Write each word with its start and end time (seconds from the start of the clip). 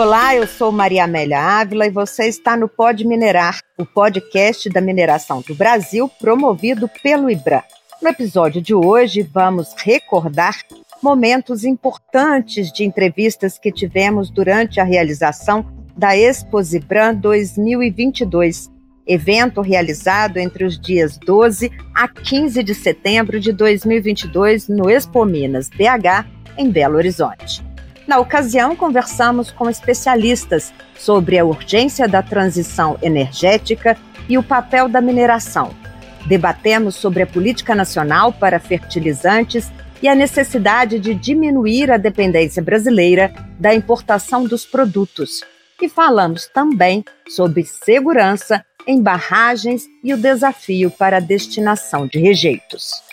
Olá, 0.00 0.32
eu 0.32 0.46
sou 0.46 0.70
Maria 0.70 1.02
Amélia 1.02 1.40
Ávila 1.40 1.84
e 1.84 1.90
você 1.90 2.28
está 2.28 2.56
no 2.56 2.68
Pode 2.68 3.04
Minerar, 3.04 3.58
o 3.76 3.84
podcast 3.84 4.70
da 4.70 4.80
mineração 4.80 5.42
do 5.44 5.56
Brasil 5.56 6.08
promovido 6.20 6.88
pelo 7.02 7.28
IBRA. 7.28 7.64
No 8.00 8.08
episódio 8.08 8.62
de 8.62 8.72
hoje, 8.72 9.22
vamos 9.22 9.74
recordar 9.76 10.54
momentos 11.02 11.64
importantes 11.64 12.70
de 12.70 12.84
entrevistas 12.84 13.58
que 13.58 13.72
tivemos 13.72 14.30
durante 14.30 14.78
a 14.78 14.84
realização 14.84 15.66
da 15.96 16.16
Exposibran 16.16 17.16
2022, 17.16 18.70
evento 19.04 19.60
realizado 19.60 20.36
entre 20.36 20.64
os 20.64 20.78
dias 20.78 21.18
12 21.18 21.72
a 21.92 22.06
15 22.06 22.62
de 22.62 22.72
setembro 22.72 23.40
de 23.40 23.52
2022 23.52 24.68
no 24.68 24.88
Expo 24.88 25.24
Minas 25.24 25.68
BH, 25.68 26.24
em 26.56 26.70
Belo 26.70 26.98
Horizonte. 26.98 27.67
Na 28.08 28.18
ocasião, 28.18 28.74
conversamos 28.74 29.50
com 29.50 29.68
especialistas 29.68 30.72
sobre 30.98 31.38
a 31.38 31.44
urgência 31.44 32.08
da 32.08 32.22
transição 32.22 32.96
energética 33.02 33.98
e 34.26 34.38
o 34.38 34.42
papel 34.42 34.88
da 34.88 34.98
mineração. 34.98 35.74
Debatemos 36.26 36.96
sobre 36.96 37.22
a 37.22 37.26
política 37.26 37.74
nacional 37.74 38.32
para 38.32 38.58
fertilizantes 38.58 39.70
e 40.00 40.08
a 40.08 40.14
necessidade 40.14 40.98
de 40.98 41.14
diminuir 41.14 41.90
a 41.90 41.98
dependência 41.98 42.62
brasileira 42.62 43.30
da 43.60 43.74
importação 43.74 44.44
dos 44.44 44.64
produtos. 44.64 45.44
E 45.78 45.86
falamos 45.86 46.46
também 46.46 47.04
sobre 47.28 47.62
segurança 47.64 48.64
em 48.86 49.02
barragens 49.02 49.84
e 50.02 50.14
o 50.14 50.16
desafio 50.16 50.90
para 50.90 51.18
a 51.18 51.20
destinação 51.20 52.06
de 52.06 52.18
rejeitos. 52.18 53.06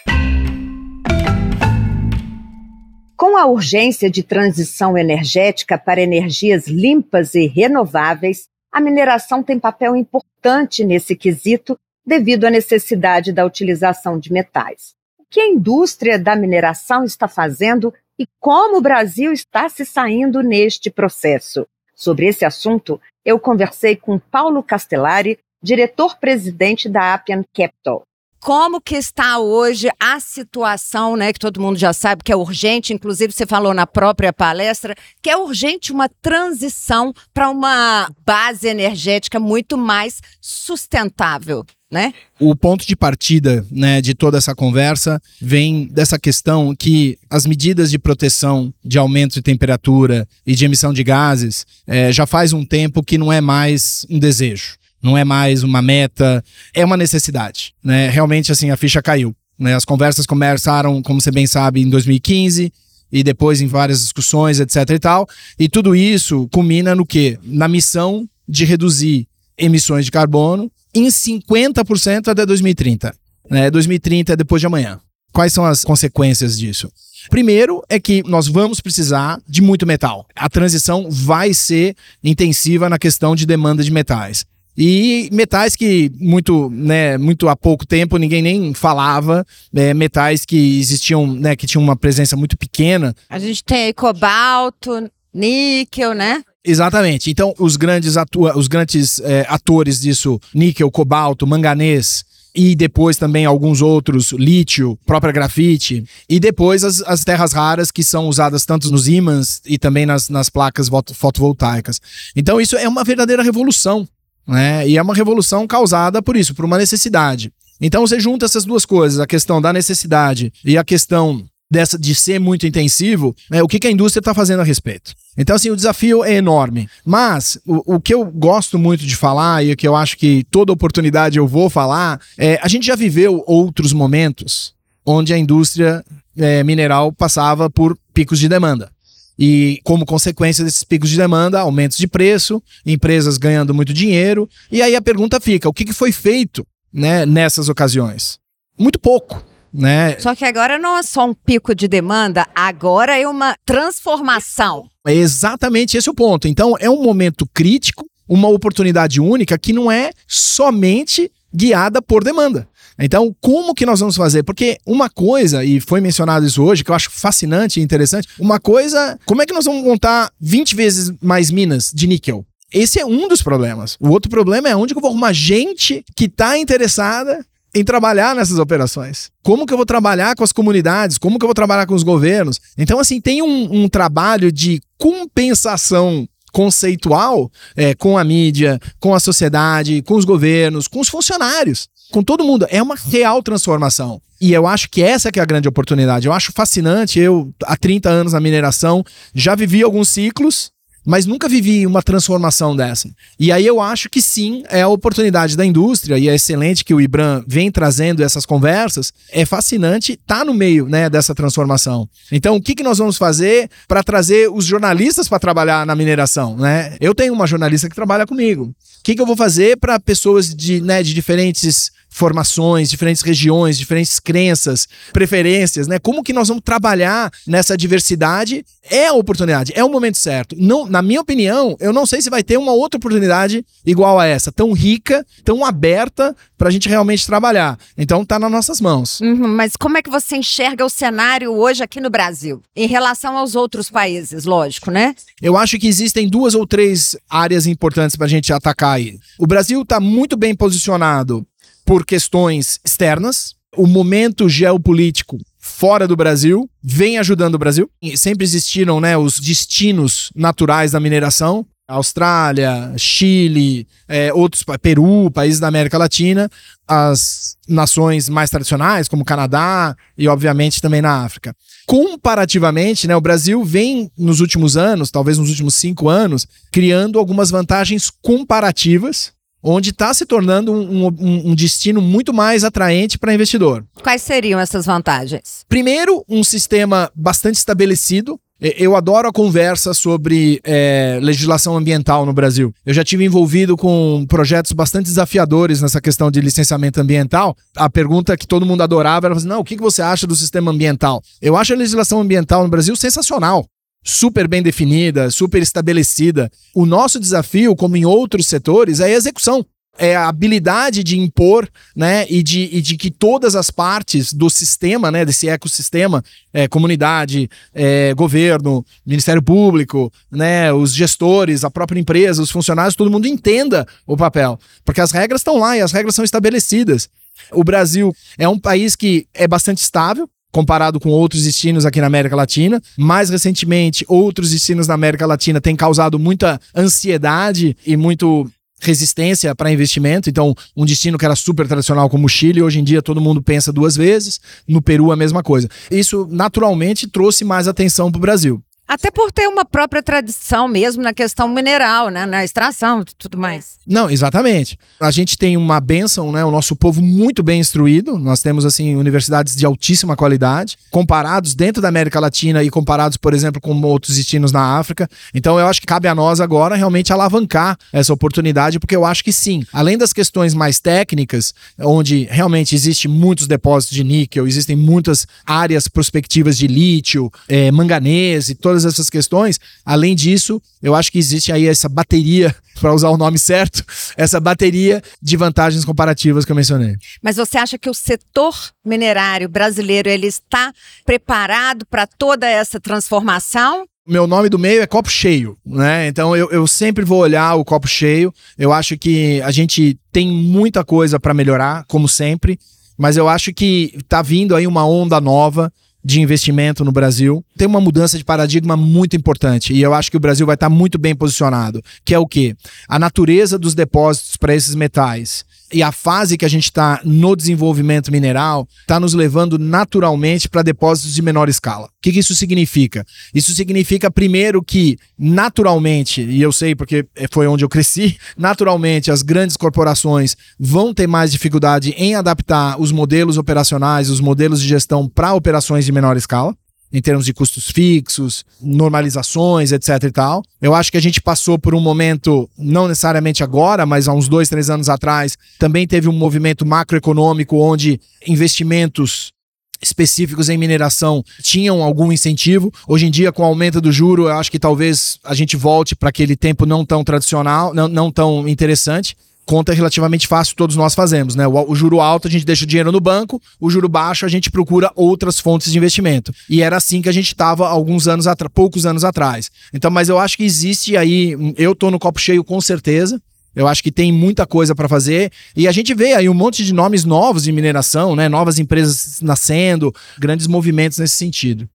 Com 3.17 3.37
a 3.37 3.45
urgência 3.45 4.09
de 4.09 4.21
transição 4.21 4.97
energética 4.97 5.77
para 5.77 6.01
energias 6.01 6.67
limpas 6.67 7.33
e 7.33 7.47
renováveis, 7.47 8.49
a 8.69 8.81
mineração 8.81 9.41
tem 9.41 9.57
papel 9.57 9.95
importante 9.95 10.83
nesse 10.83 11.15
quesito 11.15 11.77
devido 12.05 12.43
à 12.43 12.49
necessidade 12.49 13.31
da 13.31 13.45
utilização 13.45 14.19
de 14.19 14.33
metais. 14.33 14.93
O 15.17 15.23
que 15.29 15.39
a 15.39 15.47
indústria 15.47 16.19
da 16.19 16.35
mineração 16.35 17.05
está 17.05 17.25
fazendo 17.25 17.93
e 18.19 18.27
como 18.37 18.77
o 18.77 18.81
Brasil 18.81 19.31
está 19.31 19.69
se 19.69 19.85
saindo 19.85 20.43
neste 20.43 20.91
processo? 20.91 21.65
Sobre 21.95 22.27
esse 22.27 22.43
assunto, 22.43 22.99
eu 23.23 23.39
conversei 23.39 23.95
com 23.95 24.19
Paulo 24.19 24.61
Castellari, 24.61 25.39
diretor-presidente 25.63 26.89
da 26.89 27.13
Appian 27.13 27.45
Capital. 27.53 28.03
Como 28.45 28.79
que 28.79 28.95
está 28.95 29.39
hoje 29.39 29.89
a 29.99 30.19
situação, 30.19 31.17
né, 31.17 31.33
que 31.33 31.39
todo 31.39 31.59
mundo 31.59 31.79
já 31.79 31.91
sabe 31.91 32.21
que 32.23 32.31
é 32.31 32.35
urgente, 32.35 32.93
inclusive 32.93 33.33
você 33.33 33.43
falou 33.43 33.73
na 33.73 33.87
própria 33.87 34.31
palestra, 34.31 34.93
que 35.19 35.31
é 35.31 35.35
urgente 35.35 35.91
uma 35.91 36.07
transição 36.07 37.11
para 37.33 37.49
uma 37.49 38.07
base 38.23 38.67
energética 38.67 39.39
muito 39.39 39.79
mais 39.79 40.21
sustentável. 40.39 41.65
Né? 41.91 42.13
O 42.39 42.55
ponto 42.55 42.85
de 42.85 42.95
partida 42.95 43.65
né, 43.71 43.99
de 43.99 44.13
toda 44.13 44.37
essa 44.37 44.53
conversa 44.53 45.19
vem 45.41 45.87
dessa 45.87 46.19
questão 46.19 46.75
que 46.75 47.17
as 47.27 47.47
medidas 47.47 47.89
de 47.89 47.97
proteção 47.97 48.71
de 48.83 48.99
aumento 48.99 49.33
de 49.33 49.41
temperatura 49.41 50.27
e 50.45 50.53
de 50.53 50.65
emissão 50.65 50.93
de 50.93 51.03
gases 51.03 51.65
é, 51.87 52.11
já 52.11 52.27
faz 52.27 52.53
um 52.53 52.63
tempo 52.63 53.01
que 53.01 53.17
não 53.17 53.33
é 53.33 53.41
mais 53.41 54.05
um 54.07 54.19
desejo 54.19 54.77
não 55.05 55.15
é 55.15 55.23
mais 55.23 55.61
uma 55.61 55.83
meta, 55.83 56.43
é 56.73 56.83
uma 56.83 56.97
necessidade, 56.97 57.75
né? 57.83 58.09
Realmente, 58.09 58.51
assim, 58.51 58.71
a 58.71 58.75
ficha 58.75 59.03
caiu. 59.03 59.35
Né? 59.57 59.75
As 59.75 59.85
conversas 59.85 60.25
começaram, 60.25 60.99
como 61.03 61.21
você 61.21 61.29
bem 61.29 61.45
sabe, 61.45 61.79
em 61.79 61.89
2015 61.89 62.73
e 63.11 63.23
depois 63.23 63.61
em 63.61 63.67
várias 63.67 63.99
discussões, 64.01 64.59
etc 64.59 64.89
e 64.89 64.99
tal. 64.99 65.29
E 65.59 65.69
tudo 65.69 65.95
isso 65.95 66.49
culmina 66.51 66.95
no 66.95 67.05
quê? 67.05 67.37
Na 67.43 67.67
missão 67.67 68.27
de 68.49 68.65
reduzir 68.65 69.27
emissões 69.55 70.05
de 70.05 70.11
carbono 70.11 70.71
em 70.93 71.05
50% 71.05 72.27
até 72.27 72.43
2030. 72.43 73.15
Né? 73.47 73.69
2030 73.69 74.33
é 74.33 74.35
depois 74.35 74.59
de 74.59 74.65
amanhã. 74.65 74.99
Quais 75.31 75.53
são 75.53 75.65
as 75.65 75.83
consequências 75.83 76.57
disso? 76.57 76.91
Primeiro 77.29 77.83
é 77.89 77.99
que 77.99 78.23
nós 78.23 78.47
vamos 78.47 78.81
precisar 78.81 79.39
de 79.47 79.61
muito 79.61 79.85
metal. 79.85 80.25
A 80.35 80.49
transição 80.49 81.11
vai 81.11 81.53
ser 81.53 81.95
intensiva 82.23 82.89
na 82.89 82.97
questão 82.97 83.35
de 83.35 83.45
demanda 83.45 83.83
de 83.83 83.91
metais. 83.91 84.45
E 84.77 85.29
metais 85.31 85.75
que 85.75 86.11
muito, 86.19 86.69
né, 86.69 87.17
muito 87.17 87.47
há 87.47 87.55
pouco 87.55 87.85
tempo 87.85 88.17
ninguém 88.17 88.41
nem 88.41 88.73
falava, 88.73 89.45
é, 89.73 89.93
metais 89.93 90.45
que 90.45 90.79
existiam, 90.79 91.25
né, 91.27 91.55
que 91.55 91.65
tinham 91.65 91.83
uma 91.83 91.95
presença 91.95 92.35
muito 92.35 92.57
pequena. 92.57 93.15
A 93.29 93.39
gente 93.39 93.63
tem 93.63 93.93
cobalto, 93.93 95.09
níquel, 95.33 96.13
né? 96.13 96.43
Exatamente. 96.63 97.29
Então, 97.29 97.53
os 97.59 97.77
grandes, 97.77 98.17
atua 98.17 98.57
os 98.57 98.67
grandes 98.67 99.19
é, 99.19 99.45
atores 99.47 100.01
disso, 100.01 100.39
níquel, 100.53 100.89
cobalto, 100.89 101.45
manganês, 101.45 102.25
e 102.55 102.73
depois 102.73 103.17
também 103.17 103.45
alguns 103.45 103.81
outros, 103.81 104.31
lítio, 104.31 104.97
própria 105.05 105.33
grafite, 105.33 106.05
e 106.27 106.39
depois 106.39 106.83
as, 106.83 107.01
as 107.01 107.23
terras 107.23 107.51
raras 107.51 107.91
que 107.91 108.01
são 108.03 108.27
usadas 108.27 108.65
tanto 108.65 108.89
nos 108.89 109.07
ímãs 109.07 109.61
e 109.65 109.77
também 109.77 110.05
nas, 110.05 110.29
nas 110.29 110.49
placas 110.49 110.89
fotovoltaicas. 111.13 111.99
Então, 112.35 112.59
isso 112.59 112.77
é 112.77 112.87
uma 112.87 113.03
verdadeira 113.03 113.43
revolução 113.43 114.07
né? 114.47 114.87
E 114.87 114.97
é 114.97 115.01
uma 115.01 115.13
revolução 115.13 115.67
causada 115.67 116.21
por 116.21 116.35
isso, 116.35 116.53
por 116.53 116.65
uma 116.65 116.77
necessidade. 116.77 117.51
Então 117.79 118.05
você 118.05 118.19
junta 118.19 118.45
essas 118.45 118.65
duas 118.65 118.85
coisas, 118.85 119.19
a 119.19 119.27
questão 119.27 119.61
da 119.61 119.73
necessidade 119.73 120.51
e 120.63 120.77
a 120.77 120.83
questão 120.83 121.43
dessa 121.69 121.97
de 121.97 122.13
ser 122.13 122.39
muito 122.39 122.65
intensivo, 122.65 123.35
né, 123.49 123.61
o 123.61 123.67
que, 123.67 123.79
que 123.79 123.87
a 123.87 123.91
indústria 123.91 124.19
está 124.19 124.33
fazendo 124.33 124.61
a 124.61 124.63
respeito. 124.63 125.13
Então, 125.37 125.55
assim, 125.55 125.71
o 125.71 125.75
desafio 125.75 126.23
é 126.23 126.35
enorme. 126.35 126.87
Mas 127.03 127.57
o, 127.65 127.95
o, 127.95 127.99
que 127.99 128.13
eu 128.13 128.23
gosto 128.23 128.77
muito 128.77 129.05
de 129.05 129.15
falar, 129.15 129.65
e 129.65 129.73
o 129.73 129.75
que 129.75 129.87
eu 129.87 129.95
acho 129.95 130.17
que 130.17 130.45
toda 130.49 130.71
oportunidade 130.71 131.37
eu 131.37 131.47
vou 131.47 131.69
falar, 131.69 132.21
é 132.37 132.59
a 132.61 132.67
gente 132.67 132.85
já 132.85 132.95
viveu 132.95 133.43
outros 133.45 133.91
momentos 133.91 134.73
onde 135.05 135.33
a 135.33 135.37
indústria 135.37 136.03
é, 136.37 136.63
mineral 136.63 137.11
passava 137.11 137.69
por 137.69 137.97
picos 138.13 138.39
de 138.39 138.47
demanda. 138.47 138.91
E, 139.37 139.79
como 139.83 140.05
consequência 140.05 140.63
desses 140.63 140.83
picos 140.83 141.09
de 141.09 141.17
demanda, 141.17 141.59
aumentos 141.59 141.97
de 141.97 142.07
preço, 142.07 142.61
empresas 142.85 143.37
ganhando 143.37 143.73
muito 143.73 143.93
dinheiro. 143.93 144.49
E 144.71 144.81
aí 144.81 144.95
a 144.95 145.01
pergunta 145.01 145.39
fica: 145.39 145.67
o 145.67 145.73
que, 145.73 145.85
que 145.85 145.93
foi 145.93 146.11
feito 146.11 146.65
né, 146.93 147.25
nessas 147.25 147.69
ocasiões? 147.69 148.39
Muito 148.77 148.99
pouco. 148.99 149.43
Né? 149.73 150.17
Só 150.19 150.33
que 150.33 150.45
agora 150.45 150.79
não 150.79 150.97
é 150.97 151.03
só 151.03 151.25
um 151.25 151.33
pico 151.33 151.75
de 151.75 151.85
demanda, 151.85 152.47
agora 152.55 153.19
é 153.19 153.27
uma 153.27 153.57
transformação. 153.65 154.87
É 155.05 155.13
exatamente 155.13 155.97
esse 155.97 156.09
o 156.09 156.13
ponto. 156.13 156.47
Então, 156.47 156.75
é 156.79 156.89
um 156.89 157.03
momento 157.03 157.45
crítico, 157.53 158.05
uma 158.27 158.47
oportunidade 158.47 159.19
única 159.19 159.57
que 159.57 159.73
não 159.73 159.91
é 159.91 160.11
somente 160.25 161.29
guiada 161.53 162.01
por 162.01 162.23
demanda. 162.23 162.67
Então, 162.99 163.35
como 163.41 163.75
que 163.75 163.85
nós 163.85 163.99
vamos 163.99 164.15
fazer? 164.15 164.43
Porque 164.43 164.77
uma 164.85 165.09
coisa, 165.09 165.63
e 165.63 165.79
foi 165.79 165.99
mencionado 165.99 166.45
isso 166.45 166.63
hoje, 166.63 166.83
que 166.83 166.91
eu 166.91 166.95
acho 166.95 167.11
fascinante 167.11 167.79
e 167.79 167.83
interessante, 167.83 168.27
uma 168.39 168.59
coisa, 168.59 169.19
como 169.25 169.41
é 169.41 169.45
que 169.45 169.53
nós 169.53 169.65
vamos 169.65 169.83
montar 169.83 170.31
20 170.39 170.75
vezes 170.75 171.11
mais 171.21 171.51
minas 171.51 171.91
de 171.93 172.07
níquel? 172.07 172.45
Esse 172.73 172.99
é 172.99 173.05
um 173.05 173.27
dos 173.27 173.41
problemas. 173.41 173.97
O 173.99 174.09
outro 174.09 174.29
problema 174.29 174.67
é 174.69 174.75
onde 174.75 174.93
que 174.93 174.97
eu 174.97 175.01
vou 175.01 175.11
arrumar 175.11 175.33
gente 175.33 176.03
que 176.15 176.25
está 176.25 176.57
interessada 176.57 177.45
em 177.73 177.83
trabalhar 177.83 178.33
nessas 178.33 178.57
operações. 178.57 179.29
Como 179.43 179.65
que 179.65 179.73
eu 179.73 179.77
vou 179.77 179.85
trabalhar 179.85 180.35
com 180.35 180.43
as 180.43 180.53
comunidades? 180.53 181.17
Como 181.17 181.37
que 181.37 181.43
eu 181.43 181.47
vou 181.47 181.53
trabalhar 181.53 181.85
com 181.85 181.93
os 181.93 182.03
governos? 182.03 182.59
Então, 182.77 182.99
assim, 182.99 183.19
tem 183.19 183.41
um, 183.41 183.83
um 183.83 183.89
trabalho 183.89 184.51
de 184.51 184.81
compensação 184.97 186.27
conceitual 186.53 187.51
é, 187.75 187.93
com 187.93 188.17
a 188.17 188.23
mídia, 188.23 188.79
com 188.97 189.13
a 189.13 189.19
sociedade, 189.19 190.01
com 190.03 190.15
os 190.15 190.23
governos, 190.23 190.87
com 190.87 191.01
os 191.01 191.09
funcionários 191.09 191.89
com 192.11 192.23
todo 192.23 192.43
mundo. 192.43 192.65
É 192.69 192.81
uma 192.81 192.95
real 192.95 193.41
transformação. 193.41 194.21
E 194.39 194.51
eu 194.51 194.67
acho 194.67 194.89
que 194.89 195.01
essa 195.01 195.31
que 195.31 195.39
é 195.39 195.43
a 195.43 195.45
grande 195.45 195.67
oportunidade. 195.67 196.27
Eu 196.27 196.33
acho 196.33 196.51
fascinante. 196.51 197.19
Eu, 197.19 197.53
há 197.63 197.77
30 197.77 198.09
anos 198.09 198.33
na 198.33 198.39
mineração, 198.39 199.03
já 199.33 199.55
vivi 199.55 199.81
alguns 199.81 200.09
ciclos, 200.09 200.71
mas 201.05 201.25
nunca 201.25 201.47
vivi 201.47 201.85
uma 201.85 202.01
transformação 202.01 202.75
dessa. 202.75 203.09
E 203.39 203.51
aí 203.51 203.65
eu 203.65 203.79
acho 203.79 204.09
que 204.09 204.21
sim, 204.21 204.63
é 204.69 204.81
a 204.81 204.87
oportunidade 204.87 205.55
da 205.55 205.65
indústria, 205.65 206.17
e 206.17 206.27
é 206.27 206.35
excelente 206.35 206.83
que 206.83 206.93
o 206.93 206.99
Ibram 206.99 207.43
vem 207.47 207.71
trazendo 207.71 208.23
essas 208.23 208.45
conversas. 208.45 209.13
É 209.31 209.45
fascinante 209.45 210.13
estar 210.13 210.39
tá 210.39 210.45
no 210.45 210.53
meio 210.53 210.87
né, 210.87 211.09
dessa 211.09 211.35
transformação. 211.35 212.09
Então, 212.31 212.55
o 212.55 212.61
que, 212.61 212.75
que 212.75 212.83
nós 212.83 212.97
vamos 212.97 213.17
fazer 213.17 213.69
para 213.87 214.03
trazer 214.03 214.49
os 214.51 214.65
jornalistas 214.65 215.27
para 215.27 215.39
trabalhar 215.39 215.85
na 215.85 215.95
mineração? 215.95 216.57
Né? 216.57 216.97
Eu 216.99 217.13
tenho 217.13 217.33
uma 217.33 217.47
jornalista 217.47 217.87
que 217.87 217.95
trabalha 217.95 218.25
comigo. 218.25 218.63
O 218.63 219.03
que, 219.03 219.13
que 219.13 219.21
eu 219.21 219.25
vou 219.25 219.37
fazer 219.37 219.77
para 219.77 219.99
pessoas 219.99 220.53
de, 220.53 220.81
né, 220.81 221.03
de 221.03 221.13
diferentes 221.13 221.91
formações, 222.15 222.89
diferentes 222.89 223.21
regiões, 223.21 223.77
diferentes 223.77 224.21
crenças, 224.21 224.87
preferências, 225.11 225.85
né? 225.85 225.99
Como 225.99 226.23
que 226.23 226.31
nós 226.31 226.47
vamos 226.47 226.63
trabalhar 226.63 227.29
nessa 227.45 227.75
diversidade? 227.75 228.65
É 228.89 229.07
a 229.07 229.13
oportunidade, 229.13 229.73
é 229.75 229.83
o 229.83 229.89
momento 229.89 230.17
certo. 230.17 230.55
Não, 230.57 230.87
na 230.95 231.01
minha 231.01 231.19
opinião, 231.19 231.75
eu 231.81 231.91
não 231.91 232.05
sei 232.05 232.21
se 232.21 232.29
vai 232.29 232.41
ter 232.41 232.55
uma 232.55 232.71
outra 232.71 232.97
oportunidade 232.97 233.65
igual 233.85 234.17
a 234.17 234.25
essa, 234.25 234.49
tão 234.49 234.71
rica, 234.71 235.25
tão 235.43 235.65
aberta 235.65 236.33
para 236.57 236.69
a 236.69 236.71
gente 236.71 236.87
realmente 236.87 237.25
trabalhar. 237.25 237.77
Então 237.97 238.25
tá 238.25 238.39
nas 238.39 238.49
nossas 238.49 238.79
mãos. 238.79 239.19
Uhum, 239.19 239.45
mas 239.45 239.75
como 239.75 239.97
é 239.97 240.01
que 240.01 240.09
você 240.09 240.37
enxerga 240.37 240.85
o 240.85 240.89
cenário 240.89 241.51
hoje 241.51 241.83
aqui 241.83 241.99
no 241.99 242.09
Brasil, 242.09 242.61
em 242.73 242.87
relação 242.87 243.37
aos 243.37 243.57
outros 243.57 243.89
países, 243.89 244.45
lógico, 244.45 244.89
né? 244.89 245.13
Eu 245.41 245.57
acho 245.57 245.77
que 245.77 245.85
existem 245.85 246.29
duas 246.29 246.55
ou 246.55 246.65
três 246.65 247.17
áreas 247.29 247.67
importantes 247.67 248.15
para 248.15 248.27
a 248.27 248.29
gente 248.29 248.53
atacar 248.53 248.95
aí. 248.95 249.19
O 249.37 249.45
Brasil 249.45 249.81
está 249.81 249.99
muito 249.99 250.37
bem 250.37 250.55
posicionado 250.55 251.45
por 251.83 252.05
questões 252.05 252.79
externas. 252.85 253.53
O 253.75 253.85
momento 253.85 254.47
geopolítico 254.47 255.37
fora 255.65 256.07
do 256.07 256.15
Brasil 256.15 256.69
vem 256.81 257.17
ajudando 257.17 257.55
o 257.55 257.57
Brasil. 257.57 257.89
Sempre 258.15 258.43
existiram 258.43 259.01
né, 259.01 259.17
os 259.17 259.39
destinos 259.39 260.31
naturais 260.35 260.91
da 260.91 260.99
mineração. 260.99 261.65
Austrália, 261.87 262.93
Chile, 262.97 263.87
é, 264.07 264.33
outros, 264.33 264.63
Peru, 264.81 265.29
países 265.31 265.59
da 265.59 265.67
América 265.67 265.99
Latina, 265.99 266.49
as 266.87 267.55
nações 267.67 268.27
mais 268.27 268.49
tradicionais, 268.49 269.07
como 269.07 269.25
Canadá 269.25 269.95
e, 270.17 270.27
obviamente, 270.27 270.81
também 270.81 271.01
na 271.01 271.23
África. 271.23 271.55
Comparativamente, 271.85 273.07
né, 273.07 273.15
o 273.15 273.21
Brasil 273.21 273.63
vem, 273.63 274.09
nos 274.17 274.39
últimos 274.39 274.77
anos, 274.77 275.11
talvez 275.11 275.37
nos 275.37 275.49
últimos 275.49 275.75
cinco 275.75 276.09
anos, 276.09 276.47
criando 276.71 277.19
algumas 277.19 277.51
vantagens 277.51 278.11
comparativas 278.21 279.34
onde 279.65 279.89
está 279.89 280.13
se 280.13 280.27
tornando 280.27 280.71
um, 280.71 281.07
um, 281.07 281.49
um, 281.49 281.55
destino 281.55 281.99
muito 281.99 282.31
mais 282.31 282.63
atraente 282.63 283.17
para 283.17 283.33
investidor. 283.33 283.83
Quais 284.03 284.21
seriam 284.21 284.59
essas 284.59 284.85
vantagens? 284.85 285.65
Primeiro, 285.67 286.23
um 286.29 286.43
sistema 286.43 287.11
bastante 287.15 287.55
estabelecido. 287.55 288.39
Eu 288.61 288.95
adoro 288.95 289.27
a 289.27 289.33
conversa 289.33 289.93
sobre 289.93 290.61
é, 290.63 291.19
legislação 291.21 291.75
ambiental 291.75 292.25
no 292.25 292.31
Brasil. 292.31 292.73
Eu 292.85 292.93
já 292.93 293.03
tive 293.03 293.25
envolvido 293.25 293.75
com 293.75 294.25
projetos 294.29 294.71
bastante 294.71 295.07
desafiadores 295.07 295.81
nessa 295.81 295.99
questão 295.99 296.31
de 296.31 296.39
licenciamento 296.39 297.01
ambiental. 297.01 297.55
A 297.75 297.89
pergunta 297.89 298.37
que 298.37 298.47
todo 298.47 298.65
mundo 298.65 298.81
adorava 298.81 299.27
era: 299.27 299.35
não, 299.41 299.59
o 299.59 299.63
que 299.63 299.75
você 299.75 300.01
acha 300.01 300.25
do 300.25 300.35
sistema 300.35 300.71
ambiental? 300.71 301.21
Eu 301.41 301.57
acho 301.57 301.73
a 301.73 301.75
legislação 301.75 302.21
ambiental 302.21 302.63
no 302.63 302.69
Brasil 302.69 302.95
sensacional 302.95 303.65
super 304.05 304.47
bem 304.47 304.61
definida, 304.61 305.31
super 305.31 305.61
estabelecida. 305.63 306.51
O 306.75 306.85
nosso 306.85 307.19
desafio, 307.19 307.75
como 307.75 307.97
em 307.97 308.05
outros 308.05 308.45
setores, 308.45 308.99
é 308.99 309.05
a 309.05 309.09
execução. 309.09 309.65
É 309.97 310.13
a 310.13 310.27
habilidade 310.27 311.03
de 311.03 311.17
impor, 311.17 311.69
né, 311.95 312.25
e 312.29 312.43
de, 312.43 312.69
e 312.69 312.81
de 312.81 312.97
que 312.97 313.09
todas 313.09 313.55
as 313.55 313.71
partes 313.71 314.33
do 314.33 314.49
sistema, 314.49 315.09
né, 315.09 315.23
desse 315.23 315.47
ecossistema, 315.47 316.21
é, 316.53 316.67
comunidade, 316.67 317.49
é, 317.73 318.13
governo, 318.13 318.85
Ministério 319.05 319.41
Público, 319.41 320.11
né, 320.29 320.71
os 320.73 320.93
gestores, 320.93 321.63
a 321.63 321.71
própria 321.71 321.99
empresa, 321.99 322.41
os 322.41 322.51
funcionários, 322.51 322.93
todo 322.93 323.09
mundo 323.09 323.25
entenda 323.25 323.87
o 324.05 324.17
papel. 324.17 324.59
Porque 324.83 324.99
as 324.99 325.11
regras 325.11 325.39
estão 325.39 325.57
lá 325.57 325.77
e 325.77 325.81
as 325.81 325.93
regras 325.93 326.13
são 326.13 326.25
estabelecidas. 326.25 327.09
O 327.53 327.63
Brasil 327.63 328.13
é 328.37 328.47
um 328.49 328.59
país 328.59 328.97
que 328.97 329.27
é 329.33 329.47
bastante 329.47 329.81
estável, 329.81 330.29
comparado 330.55 331.01
com 331.01 331.09
outros 331.09 331.43
destinos 331.43 331.85
aqui 331.85 331.99
na 331.99 332.07
América 332.07 332.33
Latina. 332.33 332.81
Mais 332.97 333.29
recentemente, 333.29 334.05
outros 334.07 334.51
destinos 334.51 334.87
na 334.87 334.93
América 334.93 335.25
Latina 335.25 335.59
têm 335.59 335.75
causado 335.75 336.17
muita 336.17 336.61
ansiedade 336.73 337.75
e 337.85 337.97
muito 337.97 338.49
resistência 338.79 339.53
para 339.53 339.69
investimento. 339.69 340.29
Então, 340.29 340.55
um 340.73 340.85
destino 340.85 341.17
que 341.17 341.25
era 341.25 341.35
super 341.35 341.67
tradicional 341.67 342.09
como 342.09 342.25
o 342.25 342.29
Chile, 342.29 342.61
hoje 342.61 342.79
em 342.79 342.85
dia 342.85 343.01
todo 343.01 343.19
mundo 343.19 343.41
pensa 343.41 343.73
duas 343.73 343.97
vezes. 343.97 344.39
No 344.65 344.81
Peru, 344.81 345.11
a 345.11 345.17
mesma 345.17 345.43
coisa. 345.43 345.67
Isso 345.91 346.25
naturalmente 346.31 347.05
trouxe 347.05 347.43
mais 347.43 347.67
atenção 347.67 348.09
para 348.09 348.19
o 348.19 348.21
Brasil. 348.21 348.63
Até 348.87 349.09
por 349.09 349.31
ter 349.31 349.47
uma 349.47 349.65
própria 349.65 350.03
tradição 350.03 350.67
mesmo 350.67 351.01
na 351.01 351.13
questão 351.13 351.49
mineral, 351.49 352.09
né? 352.09 352.25
Na 352.25 352.43
extração 352.43 353.01
e 353.01 353.05
tudo 353.17 353.37
mais. 353.37 353.75
Não, 353.85 354.09
exatamente. 354.09 354.77
A 354.99 355.09
gente 355.09 355.37
tem 355.37 355.57
uma 355.57 355.79
benção, 355.79 356.31
né? 356.31 356.45
O 356.45 356.51
nosso 356.51 356.75
povo 356.75 357.01
muito 357.01 357.41
bem 357.41 357.59
instruído. 357.59 358.17
Nós 358.17 358.41
temos, 358.41 358.63
assim, 358.63 358.95
universidades 358.95 359.55
de 359.55 359.65
altíssima 359.65 360.15
qualidade, 360.15 360.77
comparados 360.91 361.55
dentro 361.55 361.81
da 361.81 361.87
América 361.87 362.19
Latina 362.19 362.63
e 362.63 362.69
comparados, 362.69 363.17
por 363.17 363.33
exemplo, 363.33 363.59
com 363.59 363.79
outros 363.81 364.17
destinos 364.17 364.51
na 364.51 364.77
África. 364.77 365.09
Então, 365.33 365.59
eu 365.59 365.67
acho 365.67 365.81
que 365.81 365.87
cabe 365.87 366.07
a 366.07 366.13
nós 366.13 366.39
agora 366.39 366.75
realmente 366.75 367.11
alavancar 367.11 367.77
essa 367.91 368.13
oportunidade, 368.13 368.79
porque 368.79 368.95
eu 368.95 369.05
acho 369.05 369.23
que 369.23 369.33
sim, 369.33 369.63
além 369.73 369.97
das 369.97 370.13
questões 370.13 370.53
mais 370.53 370.79
técnicas, 370.79 371.53
onde 371.79 372.25
realmente 372.29 372.75
existe 372.75 373.07
muitos 373.07 373.47
depósitos 373.47 373.95
de 373.95 374.03
níquel, 374.03 374.47
existem 374.47 374.75
muitas 374.75 375.27
áreas 375.45 375.87
prospectivas 375.87 376.57
de 376.57 376.67
lítio, 376.67 377.31
é, 377.47 377.71
manganês 377.71 378.49
e 378.49 378.55
todas 378.75 378.85
essas 378.85 379.09
questões. 379.09 379.59
Além 379.85 380.13
disso, 380.15 380.61
eu 380.83 380.93
acho 380.93 381.11
que 381.11 381.17
existe 381.17 381.51
aí 381.51 381.65
essa 381.65 381.87
bateria, 381.87 382.53
para 382.79 382.93
usar 382.93 383.09
o 383.09 383.17
nome 383.17 383.39
certo, 383.39 383.83
essa 384.17 384.39
bateria 384.39 385.01
de 385.21 385.37
vantagens 385.37 385.85
comparativas 385.85 386.43
que 386.43 386.51
eu 386.51 386.55
mencionei. 386.55 386.95
Mas 387.21 387.37
você 387.37 387.57
acha 387.57 387.77
que 387.77 387.89
o 387.89 387.93
setor 387.93 388.53
minerário 388.85 389.47
brasileiro 389.47 390.09
ele 390.09 390.27
está 390.27 390.73
preparado 391.05 391.85
para 391.85 392.05
toda 392.05 392.47
essa 392.47 392.79
transformação? 392.79 393.85
meu 394.07 394.27
nome 394.27 394.49
do 394.49 394.59
meio 394.59 394.83
é 394.83 394.85
copo 394.85 395.09
cheio, 395.09 395.57
né? 395.65 396.07
Então 396.07 396.35
eu, 396.35 396.51
eu 396.51 396.67
sempre 396.67 397.03
vou 397.03 397.21
olhar 397.21 397.55
o 397.55 397.65
copo 397.65 397.87
cheio. 397.87 398.31
Eu 398.55 398.71
acho 398.71 398.95
que 398.99 399.41
a 399.41 399.49
gente 399.49 399.97
tem 400.11 400.27
muita 400.27 400.85
coisa 400.85 401.19
para 401.19 401.33
melhorar, 401.33 401.85
como 401.87 402.07
sempre, 402.07 402.59
mas 402.95 403.17
eu 403.17 403.27
acho 403.27 403.51
que 403.51 403.97
tá 404.07 404.21
vindo 404.21 404.55
aí 404.55 404.67
uma 404.67 404.87
onda 404.87 405.19
nova 405.19 405.73
de 406.05 406.21
investimento 406.21 406.85
no 406.85 406.91
Brasil. 406.91 407.43
Tem 407.57 407.67
uma 407.67 407.81
mudança 407.81 408.15
de 408.15 408.23
paradigma 408.23 408.77
muito 408.77 409.15
importante 409.15 409.73
e 409.73 409.81
eu 409.81 409.91
acho 409.91 410.11
que 410.11 410.17
o 410.17 410.19
Brasil 410.19 410.45
vai 410.45 410.53
estar 410.53 410.69
muito 410.69 410.99
bem 410.99 411.15
posicionado, 411.15 411.81
que 412.05 412.13
é 412.13 412.19
o 412.19 412.27
quê? 412.27 412.55
A 412.87 412.99
natureza 412.99 413.57
dos 413.57 413.73
depósitos 413.73 414.37
para 414.37 414.53
esses 414.53 414.75
metais 414.75 415.43
e 415.71 415.81
a 415.81 415.91
fase 415.91 416.37
que 416.37 416.45
a 416.45 416.49
gente 416.49 416.65
está 416.65 417.01
no 417.03 417.35
desenvolvimento 417.35 418.11
mineral 418.11 418.67
está 418.81 418.99
nos 418.99 419.13
levando 419.13 419.57
naturalmente 419.57 420.47
para 420.47 420.61
depósitos 420.61 421.13
de 421.13 421.21
menor 421.21 421.49
escala. 421.49 421.87
O 421.87 421.89
que, 422.01 422.11
que, 422.11 422.19
isso 422.19 422.35
significa? 422.35 423.05
Isso 423.33 423.53
significa, 423.53 424.11
primeiro, 424.11 424.63
que 424.63 424.97
naturalmente, 425.17 426.21
e 426.21 426.41
eu 426.41 426.51
sei 426.51 426.75
porque 426.75 427.05
foi 427.31 427.47
onde 427.47 427.65
eu 427.65 427.69
cresci, 427.69 428.17
naturalmente 428.37 429.11
as 429.11 429.21
grandes 429.21 429.57
corporações 429.57 430.35
vão 430.59 430.93
ter 430.93 431.07
mais 431.07 431.31
dificuldade 431.31 431.93
em 431.97 432.15
adaptar 432.15 432.79
os 432.79 432.91
modelos 432.91 433.37
operacionais, 433.37 434.09
os 434.09 434.19
modelos 434.19 434.61
de 434.61 434.67
gestão 434.67 435.07
para 435.07 435.33
operações 435.33 435.85
de 435.85 435.91
menor 435.91 436.15
escala 436.15 436.55
em 436.95 437.01
termos 437.01 437.25
de 437.25 437.33
custos 437.33 437.69
fixos, 437.69 438.45
normalizações, 438.61 439.71
etc 439.71 440.03
e 440.03 440.11
tal. 440.11 440.43
Eu 440.61 440.73
acho 440.73 440.91
que 440.91 440.97
a 440.97 441.01
gente 441.01 441.21
passou 441.21 441.59
por 441.59 441.75
um 441.75 441.79
momento, 441.81 442.49
não 442.57 442.87
necessariamente 442.87 443.43
agora, 443.43 443.85
mas 443.85 444.07
há 444.07 444.13
uns 444.13 444.29
dois, 444.29 444.47
três 444.47 444.69
anos 444.69 444.87
atrás, 444.87 445.37
também 445.59 445.85
teve 445.85 446.07
um 446.07 446.13
movimento 446.13 446.65
macroeconômico 446.65 447.57
onde 447.57 447.99
investimentos 448.25 449.33
específicos 449.81 450.47
em 450.47 450.57
mineração 450.57 451.23
tinham 451.41 451.83
algum 451.83 452.11
incentivo. 452.11 452.71
Hoje 452.87 453.07
em 453.07 453.11
dia, 453.11 453.31
com 453.31 453.43
o 453.43 453.45
aumento 453.45 453.81
do 453.81 453.91
juro, 453.91 454.23
eu 454.23 454.33
acho 454.33 454.49
que 454.49 454.57
talvez 454.57 455.19
a 455.23 455.35
gente 455.35 455.57
volte 455.57 455.95
para 455.95 456.09
aquele 456.09 456.35
tempo 456.35 456.65
não 456.65 456.85
tão 456.85 457.03
tradicional, 457.03 457.73
não, 457.73 457.89
não 457.89 458.09
tão 458.09 458.47
interessante 458.47 459.17
conta 459.45 459.73
relativamente 459.73 460.27
fácil 460.27 460.55
todos 460.55 460.75
nós 460.75 460.95
fazemos, 460.95 461.35
né? 461.35 461.47
O, 461.47 461.71
o, 461.71 461.75
juro 461.75 462.01
alto 462.01 462.27
a 462.27 462.31
gente 462.31 462.45
deixa 462.45 462.63
o 462.63 462.67
dinheiro 462.67 462.91
no 462.91 462.99
banco, 462.99 463.41
o 463.59 463.69
juro 463.69 463.87
baixo 463.87 464.25
a 464.25 464.29
gente 464.29 464.49
procura 464.49 464.91
outras 464.95 465.39
fontes 465.39 465.71
de 465.71 465.77
investimento. 465.77 466.33
E 466.49 466.61
era 466.61 466.77
assim 466.77 467.01
que 467.01 467.09
a 467.09 467.11
gente 467.11 467.27
estava 467.27 467.67
alguns 467.67 468.07
anos 468.07 468.27
atrás, 468.27 468.51
poucos 468.53 468.85
anos 468.85 469.03
atrás. 469.03 469.51
Então, 469.73 469.91
mas 469.91 470.09
eu 470.09 470.17
acho 470.17 470.37
que 470.37 470.43
existe 470.43 470.97
aí, 470.97 471.35
eu 471.57 471.75
tô 471.75 471.91
no 471.91 471.99
copo 471.99 472.19
cheio 472.19 472.43
com 472.43 472.59
certeza. 472.59 473.21
Eu 473.55 473.69
acho 473.69 473.81
que 473.81 473.91
tem 473.91 474.11
muita 474.11 474.45
coisa 474.45 474.75
para 474.75 474.89
fazer 474.89 475.31
e 475.55 475.65
a 475.65 475.71
gente 475.71 475.93
vê 475.93 476.13
aí 476.13 476.27
um 476.27 476.33
monte 476.33 476.65
de 476.65 476.73
nomes 476.73 477.05
novos 477.05 477.43
de 477.43 477.53
mineração, 477.53 478.13
né? 478.13 478.27
Novas 478.27 478.59
empresas 478.59 479.21
nascendo, 479.21 479.95
grandes 480.19 480.45
movimentos 480.45 480.97
nesse 480.97 481.15
sentido. 481.15 481.69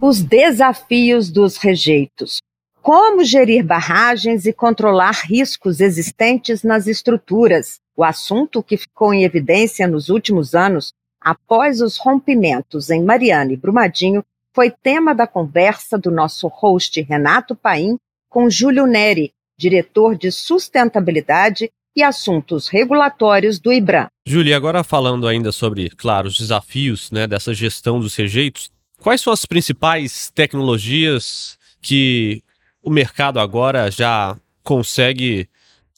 Os 0.00 0.22
desafios 0.22 1.30
dos 1.30 1.58
rejeitos. 1.58 2.38
Como 2.82 3.22
gerir 3.22 3.62
barragens 3.62 4.46
e 4.46 4.54
controlar 4.54 5.20
riscos 5.24 5.80
existentes 5.80 6.62
nas 6.62 6.86
estruturas? 6.86 7.78
O 7.94 8.02
assunto 8.02 8.62
que 8.62 8.78
ficou 8.78 9.12
em 9.12 9.22
evidência 9.22 9.86
nos 9.86 10.08
últimos 10.08 10.54
anos, 10.54 10.94
após 11.20 11.82
os 11.82 11.98
rompimentos 11.98 12.88
em 12.88 13.04
Mariana 13.04 13.52
e 13.52 13.56
Brumadinho, 13.56 14.24
foi 14.54 14.70
tema 14.70 15.14
da 15.14 15.26
conversa 15.26 15.98
do 15.98 16.10
nosso 16.10 16.48
host 16.48 17.02
Renato 17.02 17.54
Paim 17.54 17.98
com 18.30 18.48
Júlio 18.48 18.86
Neri, 18.86 19.32
diretor 19.58 20.16
de 20.16 20.32
sustentabilidade 20.32 21.70
e 21.94 22.02
assuntos 22.02 22.66
regulatórios 22.66 23.58
do 23.58 23.70
IBRAM. 23.70 24.08
Júlia, 24.26 24.56
agora 24.56 24.82
falando 24.82 25.28
ainda 25.28 25.52
sobre, 25.52 25.90
claro, 25.90 26.28
os 26.28 26.38
desafios 26.38 27.10
né, 27.10 27.26
dessa 27.26 27.52
gestão 27.52 28.00
dos 28.00 28.16
rejeitos, 28.16 28.70
quais 29.02 29.20
são 29.20 29.32
as 29.32 29.44
principais 29.44 30.30
tecnologias 30.30 31.58
que 31.82 32.42
o 32.82 32.90
mercado 32.90 33.38
agora 33.38 33.90
já 33.90 34.36
consegue 34.62 35.48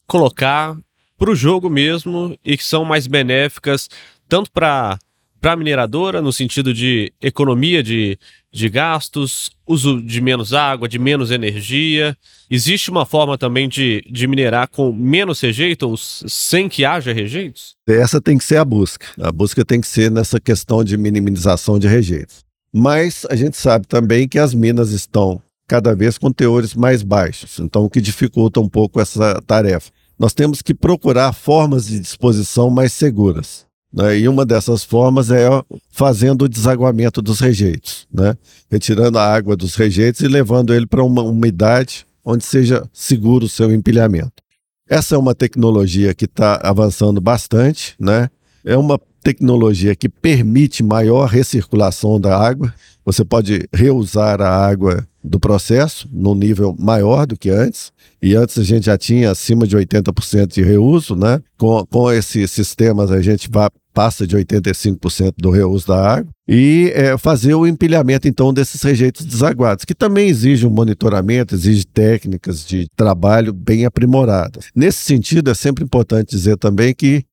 colocar 0.06 0.76
para 1.16 1.30
o 1.30 1.36
jogo 1.36 1.70
mesmo 1.70 2.36
e 2.44 2.56
que 2.56 2.64
são 2.64 2.84
mais 2.84 3.06
benéficas 3.06 3.88
tanto 4.28 4.50
para 4.50 4.98
para 5.42 5.54
a 5.54 5.56
mineradora, 5.56 6.22
no 6.22 6.32
sentido 6.32 6.72
de 6.72 7.12
economia 7.20 7.82
de, 7.82 8.16
de 8.52 8.68
gastos, 8.68 9.50
uso 9.66 10.00
de 10.00 10.20
menos 10.20 10.54
água, 10.54 10.88
de 10.88 11.00
menos 11.00 11.32
energia? 11.32 12.16
Existe 12.48 12.92
uma 12.92 13.04
forma 13.04 13.36
também 13.36 13.68
de, 13.68 14.04
de 14.08 14.28
minerar 14.28 14.68
com 14.68 14.92
menos 14.92 15.40
rejeitos, 15.40 16.22
sem 16.28 16.68
que 16.68 16.84
haja 16.84 17.12
rejeitos? 17.12 17.74
Essa 17.88 18.20
tem 18.20 18.38
que 18.38 18.44
ser 18.44 18.58
a 18.58 18.64
busca. 18.64 19.04
A 19.20 19.32
busca 19.32 19.64
tem 19.64 19.80
que 19.80 19.88
ser 19.88 20.12
nessa 20.12 20.38
questão 20.38 20.84
de 20.84 20.96
minimização 20.96 21.76
de 21.76 21.88
rejeitos. 21.88 22.44
Mas 22.72 23.26
a 23.28 23.34
gente 23.34 23.56
sabe 23.56 23.84
também 23.88 24.28
que 24.28 24.38
as 24.38 24.54
minas 24.54 24.92
estão 24.92 25.42
cada 25.66 25.94
vez 25.94 26.18
com 26.18 26.30
teores 26.32 26.74
mais 26.74 27.02
baixos, 27.02 27.58
então 27.58 27.84
o 27.84 27.90
que 27.90 28.00
dificulta 28.00 28.60
um 28.60 28.68
pouco 28.68 29.00
essa 29.00 29.40
tarefa. 29.46 29.90
Nós 30.18 30.34
temos 30.34 30.62
que 30.62 30.74
procurar 30.74 31.32
formas 31.32 31.86
de 31.86 31.98
disposição 31.98 32.70
mais 32.70 32.92
seguras. 32.92 33.66
Né? 33.92 34.20
E 34.20 34.28
uma 34.28 34.46
dessas 34.46 34.84
formas 34.84 35.30
é 35.30 35.48
fazendo 35.90 36.42
o 36.42 36.48
desaguamento 36.48 37.20
dos 37.20 37.40
rejeitos, 37.40 38.06
né? 38.12 38.34
retirando 38.70 39.18
a 39.18 39.26
água 39.26 39.56
dos 39.56 39.74
rejeitos 39.74 40.20
e 40.20 40.28
levando 40.28 40.72
ele 40.72 40.86
para 40.86 41.04
uma 41.04 41.22
umidade 41.22 42.06
onde 42.24 42.44
seja 42.44 42.88
seguro 42.92 43.46
o 43.46 43.48
seu 43.48 43.72
empilhamento. 43.72 44.42
Essa 44.88 45.14
é 45.14 45.18
uma 45.18 45.34
tecnologia 45.34 46.14
que 46.14 46.24
está 46.24 46.60
avançando 46.62 47.20
bastante, 47.20 47.94
né? 47.98 48.28
É 48.64 48.76
uma 48.76 49.00
tecnologia 49.22 49.94
que 49.94 50.08
permite 50.08 50.82
maior 50.82 51.26
recirculação 51.26 52.20
da 52.20 52.36
água. 52.36 52.72
Você 53.04 53.24
pode 53.24 53.68
reusar 53.72 54.40
a 54.40 54.48
água 54.48 55.06
do 55.22 55.38
processo 55.38 56.08
num 56.12 56.34
nível 56.34 56.74
maior 56.78 57.26
do 57.26 57.36
que 57.36 57.50
antes. 57.50 57.92
E 58.20 58.34
antes 58.34 58.58
a 58.58 58.64
gente 58.64 58.86
já 58.86 58.98
tinha 58.98 59.30
acima 59.30 59.66
de 59.66 59.76
80% 59.76 60.54
de 60.54 60.62
reuso, 60.62 61.14
né? 61.14 61.40
Com, 61.56 61.84
com 61.86 62.10
esses 62.10 62.50
sistemas 62.50 63.10
a 63.10 63.20
gente 63.22 63.48
vai, 63.50 63.68
passa 63.94 64.26
de 64.26 64.36
85% 64.36 65.34
do 65.38 65.50
reuso 65.50 65.86
da 65.86 66.14
água. 66.14 66.30
E 66.48 66.90
é, 66.94 67.16
fazer 67.16 67.54
o 67.54 67.66
empilhamento 67.66 68.26
então 68.26 68.52
desses 68.52 68.82
rejeitos 68.82 69.24
desaguados, 69.24 69.84
que 69.84 69.94
também 69.94 70.28
exige 70.28 70.66
um 70.66 70.70
monitoramento, 70.70 71.54
exige 71.54 71.86
técnicas 71.86 72.66
de 72.66 72.88
trabalho 72.96 73.52
bem 73.52 73.84
aprimoradas. 73.84 74.66
Nesse 74.74 74.98
sentido, 74.98 75.50
é 75.50 75.54
sempre 75.54 75.84
importante 75.84 76.30
dizer 76.30 76.56
também 76.56 76.94
que 76.94 77.24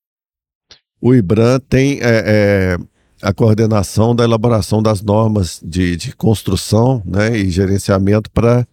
o 1.02 1.16
IBRAM 1.16 1.60
tem 1.68 1.94
é, 1.94 1.98
é, 2.04 2.78
a 3.22 3.34
coordenação 3.34 4.16
da 4.16 4.24
elaboração 4.24 4.82
das 4.82 5.02
normas 5.02 5.62
de, 5.64 5.96
de 5.96 6.16
construção 6.16 7.02
né, 7.06 7.38
e 7.38 7.50
gerenciamento 7.50 8.32
para 8.32 8.66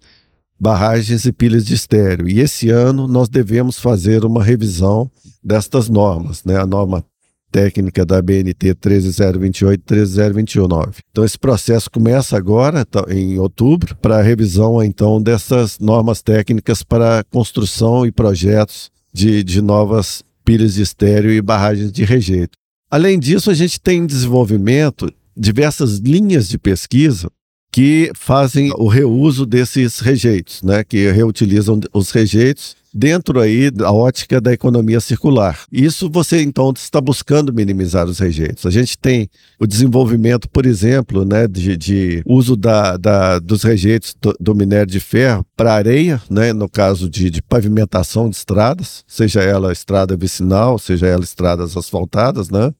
barragens 0.58 1.24
e 1.24 1.32
pilhas 1.32 1.64
de 1.64 1.74
estéreo. 1.74 2.28
E 2.28 2.40
esse 2.40 2.70
ano 2.70 3.06
nós 3.06 3.28
devemos 3.28 3.78
fazer 3.78 4.24
uma 4.24 4.42
revisão 4.42 5.10
destas 5.42 5.88
normas, 5.88 6.44
né, 6.44 6.58
a 6.58 6.66
norma 6.66 7.04
técnica 7.50 8.04
da 8.04 8.20
BNT 8.20 8.74
13028 8.74 9.82
13029. 9.84 11.00
Então 11.10 11.24
esse 11.24 11.38
processo 11.38 11.90
começa 11.90 12.36
agora, 12.36 12.84
tá, 12.84 13.04
em 13.08 13.38
outubro, 13.38 13.96
para 13.96 14.18
a 14.18 14.22
revisão 14.22 14.82
então 14.82 15.22
dessas 15.22 15.78
normas 15.78 16.22
técnicas 16.22 16.82
para 16.82 17.24
construção 17.30 18.04
e 18.04 18.12
projetos 18.12 18.90
de, 19.12 19.42
de 19.42 19.62
novas 19.62 20.22
pilhas 20.44 20.74
de 20.74 20.82
estéreo 20.82 21.32
e 21.32 21.40
barragens 21.40 21.90
de 21.90 22.04
rejeito. 22.04 22.56
Além 22.90 23.18
disso, 23.18 23.50
a 23.50 23.54
gente 23.54 23.80
tem 23.80 23.98
em 23.98 24.06
desenvolvimento 24.06 25.12
diversas 25.36 25.98
linhas 25.98 26.48
de 26.48 26.58
pesquisa 26.58 27.30
que 27.76 28.10
fazem 28.14 28.72
o 28.78 28.88
reuso 28.88 29.44
desses 29.44 30.00
rejeitos, 30.00 30.62
né, 30.62 30.82
que 30.82 31.10
reutilizam 31.10 31.78
os 31.92 32.10
rejeitos 32.10 32.74
dentro 32.90 33.38
aí 33.38 33.70
da 33.70 33.92
ótica 33.92 34.40
da 34.40 34.50
economia 34.50 34.98
circular. 34.98 35.60
Isso 35.70 36.08
você 36.08 36.40
então 36.40 36.72
está 36.74 37.02
buscando 37.02 37.52
minimizar 37.52 38.06
os 38.06 38.18
rejeitos. 38.18 38.64
A 38.64 38.70
gente 38.70 38.96
tem 38.96 39.28
o 39.60 39.66
desenvolvimento, 39.66 40.48
por 40.48 40.64
exemplo, 40.64 41.22
né, 41.26 41.46
de, 41.46 41.76
de 41.76 42.22
uso 42.24 42.56
da, 42.56 42.96
da, 42.96 43.38
dos 43.38 43.62
rejeitos 43.62 44.16
do, 44.18 44.34
do, 44.40 44.54
minério 44.54 44.90
de 44.90 44.98
ferro 44.98 45.44
para 45.54 45.74
areia, 45.74 46.18
né, 46.30 46.54
no 46.54 46.70
caso 46.70 47.10
de, 47.10 47.28
de 47.28 47.42
pavimentação 47.42 48.30
de 48.30 48.36
estradas, 48.36 49.04
seja 49.06 49.42
ela 49.42 49.70
estrada 49.70 50.16
vicinal, 50.16 50.78
seja 50.78 51.08
ela 51.08 51.24
estradas 51.24 51.76
asfaltadas, 51.76 52.48
né? 52.48 52.72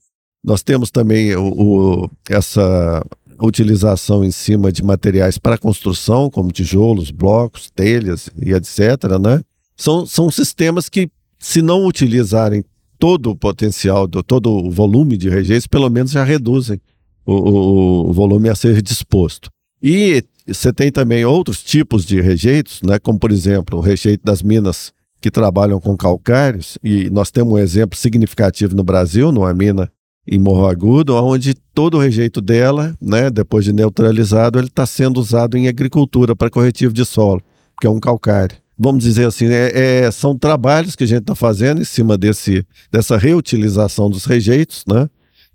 Nós 0.47 0.63
temos 0.63 0.93
também 0.93 1.35
o, 1.35 1.49
o, 1.49 2.11
essa 2.31 3.05
utilização 3.43 4.25
em 4.25 4.31
cima 4.31 4.71
de 4.71 4.81
materiais 4.81 5.39
para 5.39 5.59
construção, 5.59 6.31
como 6.31 6.53
tijolos, 6.53 7.11
blocos, 7.11 7.69
telhas 7.75 8.31
e 8.41 8.53
etc., 8.53 9.19
né? 9.21 9.43
São, 9.77 10.07
são 10.07 10.31
sistemas 10.31 10.89
que, 10.89 11.11
se 11.37 11.61
não 11.61 11.85
utilizarem 11.85 12.65
todo 12.97 13.31
o 13.31 13.37
potencial, 13.37 14.07
do, 14.07 14.23
todo 14.23 14.51
o 14.51 14.71
volume 14.71 15.17
de 15.17 15.29
rejeitos, 15.29 15.67
pelo 15.67 15.91
menos 15.91 16.13
já 16.13 16.23
reduzem 16.23 16.81
o, 17.27 17.33
o, 17.35 18.11
o 18.11 18.13
volume 18.13 18.49
a 18.49 18.55
ser 18.55 18.81
disposto. 18.81 19.51
E 19.83 20.25
você 20.47 20.73
tem 20.73 20.93
também 20.93 21.25
outros 21.25 21.61
tipos 21.63 22.07
de 22.07 22.21
rejeitos, 22.21 22.81
né? 22.83 23.01
como 23.01 23.19
por 23.19 23.33
exemplo 23.33 23.79
o 23.79 23.83
rejeito 23.83 24.25
das 24.25 24.43
minas 24.43 24.93
que 25.21 25.31
trabalham 25.31 25.81
com 25.81 25.97
calcários, 25.97 26.79
e 26.85 27.11
nós 27.11 27.33
temos 27.33 27.55
um 27.55 27.59
exemplo 27.59 27.99
significativo 27.99 28.77
no 28.77 28.85
Brasil, 28.85 29.33
numa 29.33 29.53
mina 29.53 29.91
em 30.29 30.39
Morro 30.39 30.67
Agudo, 30.67 31.15
onde 31.15 31.55
todo 31.55 31.97
o 31.97 32.01
rejeito 32.01 32.41
dela, 32.41 32.97
né, 33.01 33.31
depois 33.31 33.65
de 33.65 33.73
neutralizado, 33.73 34.59
ele 34.59 34.67
está 34.67 34.85
sendo 34.85 35.19
usado 35.21 35.57
em 35.57 35.69
agricultura 35.69 36.35
para 36.35 36.51
corretivo 36.51 36.93
de 36.93 37.05
solo, 37.05 37.41
que 37.81 37.87
é 37.87 37.91
um 37.91 38.01
calcário. 38.01 38.57
Vamos 38.79 39.05
dizer 39.05 39.27
assim, 39.27 39.47
é, 39.47 40.05
é, 40.05 40.11
são 40.11 40.37
trabalhos 40.37 40.97
que 40.97 41.05
a 41.05 41.07
gente 41.07 41.21
está 41.21 41.35
fazendo 41.35 41.81
em 41.81 41.85
cima 41.85 42.19
desse, 42.19 42.67
dessa 42.91 43.17
reutilização 43.17 44.11
dos 44.11 44.25
rejeitos, 44.25 44.85
né, 44.87 45.09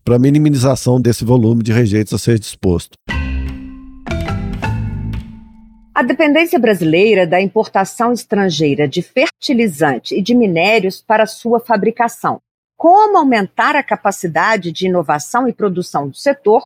para 0.04 0.18
minimização 0.18 1.00
desse 1.00 1.26
volume 1.26 1.62
de 1.62 1.72
rejeitos 1.72 2.14
a 2.14 2.18
ser 2.18 2.40
disposto. 2.40 2.94
A 5.94 6.04
dependência 6.04 6.58
brasileira 6.58 7.28
da 7.28 7.40
importação 7.40 8.14
estrangeira 8.14 8.88
de 8.88 9.02
fertilizante 9.02 10.16
e 10.16 10.22
de 10.22 10.34
minérios 10.34 11.04
para 11.06 11.26
sua 11.26 11.60
fabricação 11.60 12.42
como 12.82 13.16
aumentar 13.16 13.76
a 13.76 13.84
capacidade 13.84 14.72
de 14.72 14.88
inovação 14.88 15.48
e 15.48 15.54
produção 15.54 16.10
do 16.10 16.16
setor 16.16 16.64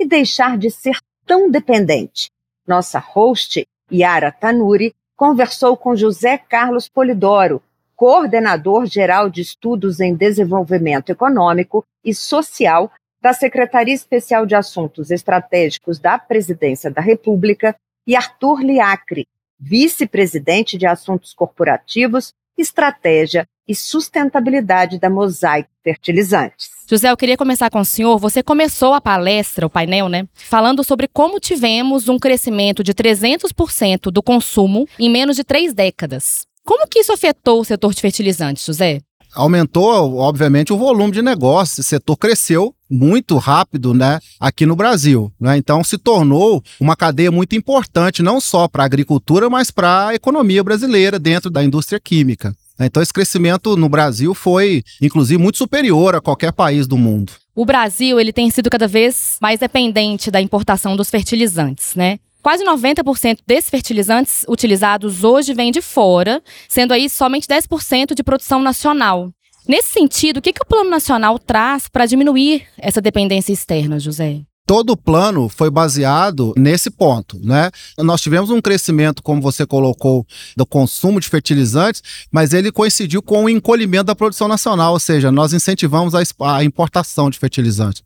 e 0.00 0.06
deixar 0.06 0.56
de 0.56 0.70
ser 0.70 0.96
tão 1.26 1.50
dependente. 1.50 2.30
Nossa 2.66 2.98
host, 2.98 3.66
Yara 3.92 4.32
Tanuri, 4.32 4.94
conversou 5.14 5.76
com 5.76 5.94
José 5.94 6.38
Carlos 6.38 6.88
Polidoro, 6.88 7.62
coordenador 7.94 8.86
geral 8.86 9.28
de 9.28 9.42
Estudos 9.42 10.00
em 10.00 10.14
Desenvolvimento 10.14 11.10
Econômico 11.10 11.84
e 12.02 12.14
Social 12.14 12.90
da 13.20 13.34
Secretaria 13.34 13.92
Especial 13.92 14.46
de 14.46 14.54
Assuntos 14.54 15.10
Estratégicos 15.10 15.98
da 15.98 16.18
Presidência 16.18 16.90
da 16.90 17.02
República, 17.02 17.76
e 18.06 18.16
Arthur 18.16 18.62
Liacre, 18.62 19.26
vice-presidente 19.60 20.78
de 20.78 20.86
Assuntos 20.86 21.34
Corporativos, 21.34 22.32
Estratégia 22.58 23.46
e 23.68 23.74
sustentabilidade 23.74 24.98
da 24.98 25.08
Mosaic 25.08 25.68
Fertilizantes. 25.84 26.70
José, 26.90 27.10
eu 27.10 27.16
queria 27.16 27.36
começar 27.36 27.70
com 27.70 27.80
o 27.80 27.84
senhor. 27.84 28.18
Você 28.18 28.42
começou 28.42 28.94
a 28.94 29.00
palestra, 29.00 29.66
o 29.66 29.70
painel, 29.70 30.08
né? 30.08 30.26
Falando 30.34 30.82
sobre 30.82 31.06
como 31.06 31.38
tivemos 31.38 32.08
um 32.08 32.18
crescimento 32.18 32.82
de 32.82 32.92
300% 32.92 34.10
do 34.10 34.22
consumo 34.22 34.88
em 34.98 35.08
menos 35.08 35.36
de 35.36 35.44
três 35.44 35.72
décadas. 35.72 36.46
Como 36.64 36.86
que 36.88 36.98
isso 36.98 37.12
afetou 37.12 37.60
o 37.60 37.64
setor 37.64 37.94
de 37.94 38.00
fertilizantes, 38.00 38.64
José? 38.64 39.00
Aumentou, 39.34 40.16
obviamente, 40.16 40.72
o 40.72 40.78
volume 40.78 41.12
de 41.12 41.22
negócio. 41.22 41.80
Esse 41.80 41.90
setor 41.90 42.16
cresceu 42.16 42.74
muito 42.90 43.36
rápido, 43.36 43.92
né, 43.92 44.18
aqui 44.40 44.64
no 44.64 44.74
Brasil. 44.74 45.30
Né? 45.38 45.56
Então, 45.58 45.84
se 45.84 45.98
tornou 45.98 46.62
uma 46.80 46.96
cadeia 46.96 47.30
muito 47.30 47.54
importante, 47.54 48.22
não 48.22 48.40
só 48.40 48.66
para 48.66 48.82
a 48.82 48.86
agricultura, 48.86 49.50
mas 49.50 49.70
para 49.70 50.08
a 50.08 50.14
economia 50.14 50.64
brasileira 50.64 51.18
dentro 51.18 51.50
da 51.50 51.62
indústria 51.62 52.00
química. 52.00 52.54
Então, 52.80 53.02
esse 53.02 53.12
crescimento 53.12 53.76
no 53.76 53.88
Brasil 53.88 54.32
foi, 54.34 54.84
inclusive, 55.02 55.42
muito 55.42 55.58
superior 55.58 56.14
a 56.14 56.20
qualquer 56.20 56.52
país 56.52 56.86
do 56.86 56.96
mundo. 56.96 57.32
O 57.54 57.64
Brasil 57.64 58.20
ele 58.20 58.32
tem 58.32 58.48
sido 58.50 58.70
cada 58.70 58.86
vez 58.86 59.36
mais 59.42 59.58
dependente 59.58 60.30
da 60.30 60.40
importação 60.40 60.96
dos 60.96 61.10
fertilizantes, 61.10 61.96
né? 61.96 62.20
Quase 62.42 62.64
90% 62.64 63.38
desses 63.46 63.68
fertilizantes 63.68 64.44
utilizados 64.48 65.24
hoje 65.24 65.52
vêm 65.54 65.72
de 65.72 65.82
fora, 65.82 66.42
sendo 66.68 66.92
aí 66.92 67.10
somente 67.10 67.48
10% 67.48 68.14
de 68.14 68.22
produção 68.22 68.62
nacional. 68.62 69.30
Nesse 69.66 69.90
sentido, 69.90 70.38
o 70.38 70.42
que, 70.42 70.52
que 70.52 70.62
o 70.62 70.66
Plano 70.66 70.88
Nacional 70.88 71.38
traz 71.38 71.88
para 71.88 72.06
diminuir 72.06 72.66
essa 72.78 73.00
dependência 73.00 73.52
externa, 73.52 74.00
José? 74.00 74.40
todo 74.68 74.90
o 74.90 74.96
plano 74.98 75.48
foi 75.48 75.70
baseado 75.70 76.52
nesse 76.54 76.90
ponto, 76.90 77.40
né? 77.42 77.70
Nós 77.96 78.20
tivemos 78.20 78.50
um 78.50 78.60
crescimento, 78.60 79.22
como 79.22 79.40
você 79.40 79.64
colocou, 79.64 80.26
do 80.54 80.66
consumo 80.66 81.18
de 81.18 81.26
fertilizantes, 81.26 82.02
mas 82.30 82.52
ele 82.52 82.70
coincidiu 82.70 83.22
com 83.22 83.44
o 83.44 83.48
encolhimento 83.48 84.04
da 84.04 84.14
produção 84.14 84.46
nacional, 84.46 84.92
ou 84.92 85.00
seja, 85.00 85.32
nós 85.32 85.54
incentivamos 85.54 86.12
a 86.14 86.62
importação 86.62 87.30
de 87.30 87.38
fertilizantes 87.38 88.02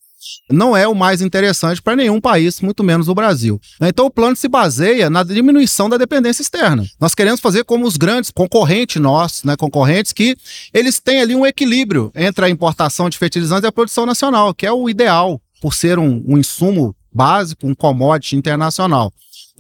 não 0.51 0.77
é 0.77 0.87
o 0.87 0.95
mais 0.95 1.21
interessante 1.21 1.81
para 1.81 1.97
nenhum 1.97 2.21
país, 2.21 2.61
muito 2.61 2.83
menos 2.85 3.09
o 3.09 3.15
Brasil. 3.15 3.61
Então 3.81 4.07
o 4.07 4.11
plano 4.11 4.37
se 4.37 4.49
baseia 4.49 5.09
na 5.11 5.23
diminuição 5.23 5.89
da 5.89 5.97
dependência 5.97 6.43
externa. 6.43 6.85
Nós 7.01 7.15
queremos 7.15 7.41
fazer 7.41 7.65
como 7.65 7.87
os 7.87 7.97
grandes 7.97 8.31
concorrentes 8.31 9.01
nossos, 9.01 9.45
né, 9.45 9.57
concorrentes 9.57 10.13
que 10.13 10.37
eles 10.73 11.01
têm 11.01 11.21
ali 11.21 11.35
um 11.35 11.47
equilíbrio 11.47 12.11
entre 12.15 12.45
a 12.45 12.51
importação 12.51 13.09
de 13.09 13.19
fertilizantes 13.19 13.65
e 13.65 13.67
a 13.67 13.73
produção 13.73 14.07
nacional, 14.07 14.55
que 14.55 14.67
é 14.67 14.73
o 14.73 14.89
ideal. 14.89 15.41
por 15.63 15.75
ser 15.75 15.97
um, 15.97 16.21
um 16.27 16.37
insumo 16.37 16.95
básico, 17.15 17.69
um 17.69 17.75
commodity 17.75 18.35
internacional. 18.35 19.13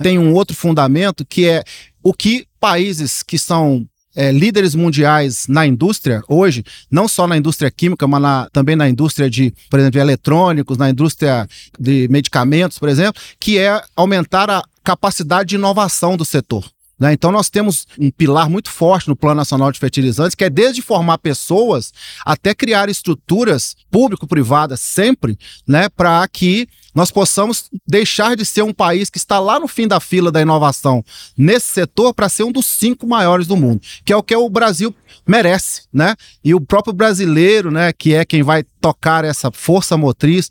Tem 0.02 0.18
um 0.18 0.34
outro 0.34 0.56
fundamento 0.56 1.24
que 1.24 1.48
é 1.48 1.62
o 2.02 2.12
que 2.12 2.44
países 2.58 3.22
que 3.22 3.38
são 3.38 3.86
é, 4.14 4.30
líderes 4.30 4.74
mundiais 4.74 5.46
na 5.48 5.66
indústria 5.66 6.22
hoje, 6.28 6.64
não 6.90 7.08
só 7.08 7.26
na 7.26 7.36
indústria 7.36 7.70
química, 7.70 8.06
mas 8.06 8.22
na, 8.22 8.48
também 8.52 8.76
na 8.76 8.88
indústria 8.88 9.28
de, 9.28 9.52
por 9.70 9.78
exemplo, 9.78 9.92
de 9.92 9.98
eletrônicos, 9.98 10.78
na 10.78 10.90
indústria 10.90 11.48
de 11.78 12.08
medicamentos, 12.08 12.78
por 12.78 12.88
exemplo, 12.88 13.20
que 13.38 13.58
é 13.58 13.82
aumentar 13.96 14.50
a 14.50 14.62
capacidade 14.84 15.50
de 15.50 15.56
inovação 15.56 16.16
do 16.16 16.24
setor. 16.24 16.64
Né? 17.02 17.12
Então, 17.12 17.32
nós 17.32 17.50
temos 17.50 17.88
um 17.98 18.12
pilar 18.12 18.48
muito 18.48 18.70
forte 18.70 19.08
no 19.08 19.16
Plano 19.16 19.34
Nacional 19.34 19.72
de 19.72 19.80
Fertilizantes, 19.80 20.36
que 20.36 20.44
é 20.44 20.48
desde 20.48 20.80
formar 20.80 21.18
pessoas 21.18 21.92
até 22.24 22.54
criar 22.54 22.88
estruturas 22.88 23.74
público-privadas 23.90 24.80
sempre, 24.80 25.36
né, 25.66 25.88
para 25.88 26.28
que 26.28 26.68
nós 26.94 27.10
possamos 27.10 27.68
deixar 27.84 28.36
de 28.36 28.46
ser 28.46 28.62
um 28.62 28.72
país 28.72 29.10
que 29.10 29.18
está 29.18 29.40
lá 29.40 29.58
no 29.58 29.66
fim 29.66 29.88
da 29.88 29.98
fila 29.98 30.30
da 30.30 30.40
inovação 30.40 31.02
nesse 31.36 31.66
setor 31.66 32.14
para 32.14 32.28
ser 32.28 32.44
um 32.44 32.52
dos 32.52 32.66
cinco 32.66 33.04
maiores 33.04 33.48
do 33.48 33.56
mundo, 33.56 33.80
que 34.04 34.12
é 34.12 34.16
o 34.16 34.22
que 34.22 34.36
o 34.36 34.48
Brasil 34.48 34.94
merece, 35.26 35.82
né? 35.92 36.14
E 36.44 36.54
o 36.54 36.60
próprio 36.60 36.92
brasileiro, 36.92 37.72
né, 37.72 37.92
que 37.92 38.14
é 38.14 38.24
quem 38.24 38.44
vai 38.44 38.62
tocar 38.80 39.24
essa 39.24 39.50
força 39.50 39.96
motriz, 39.96 40.48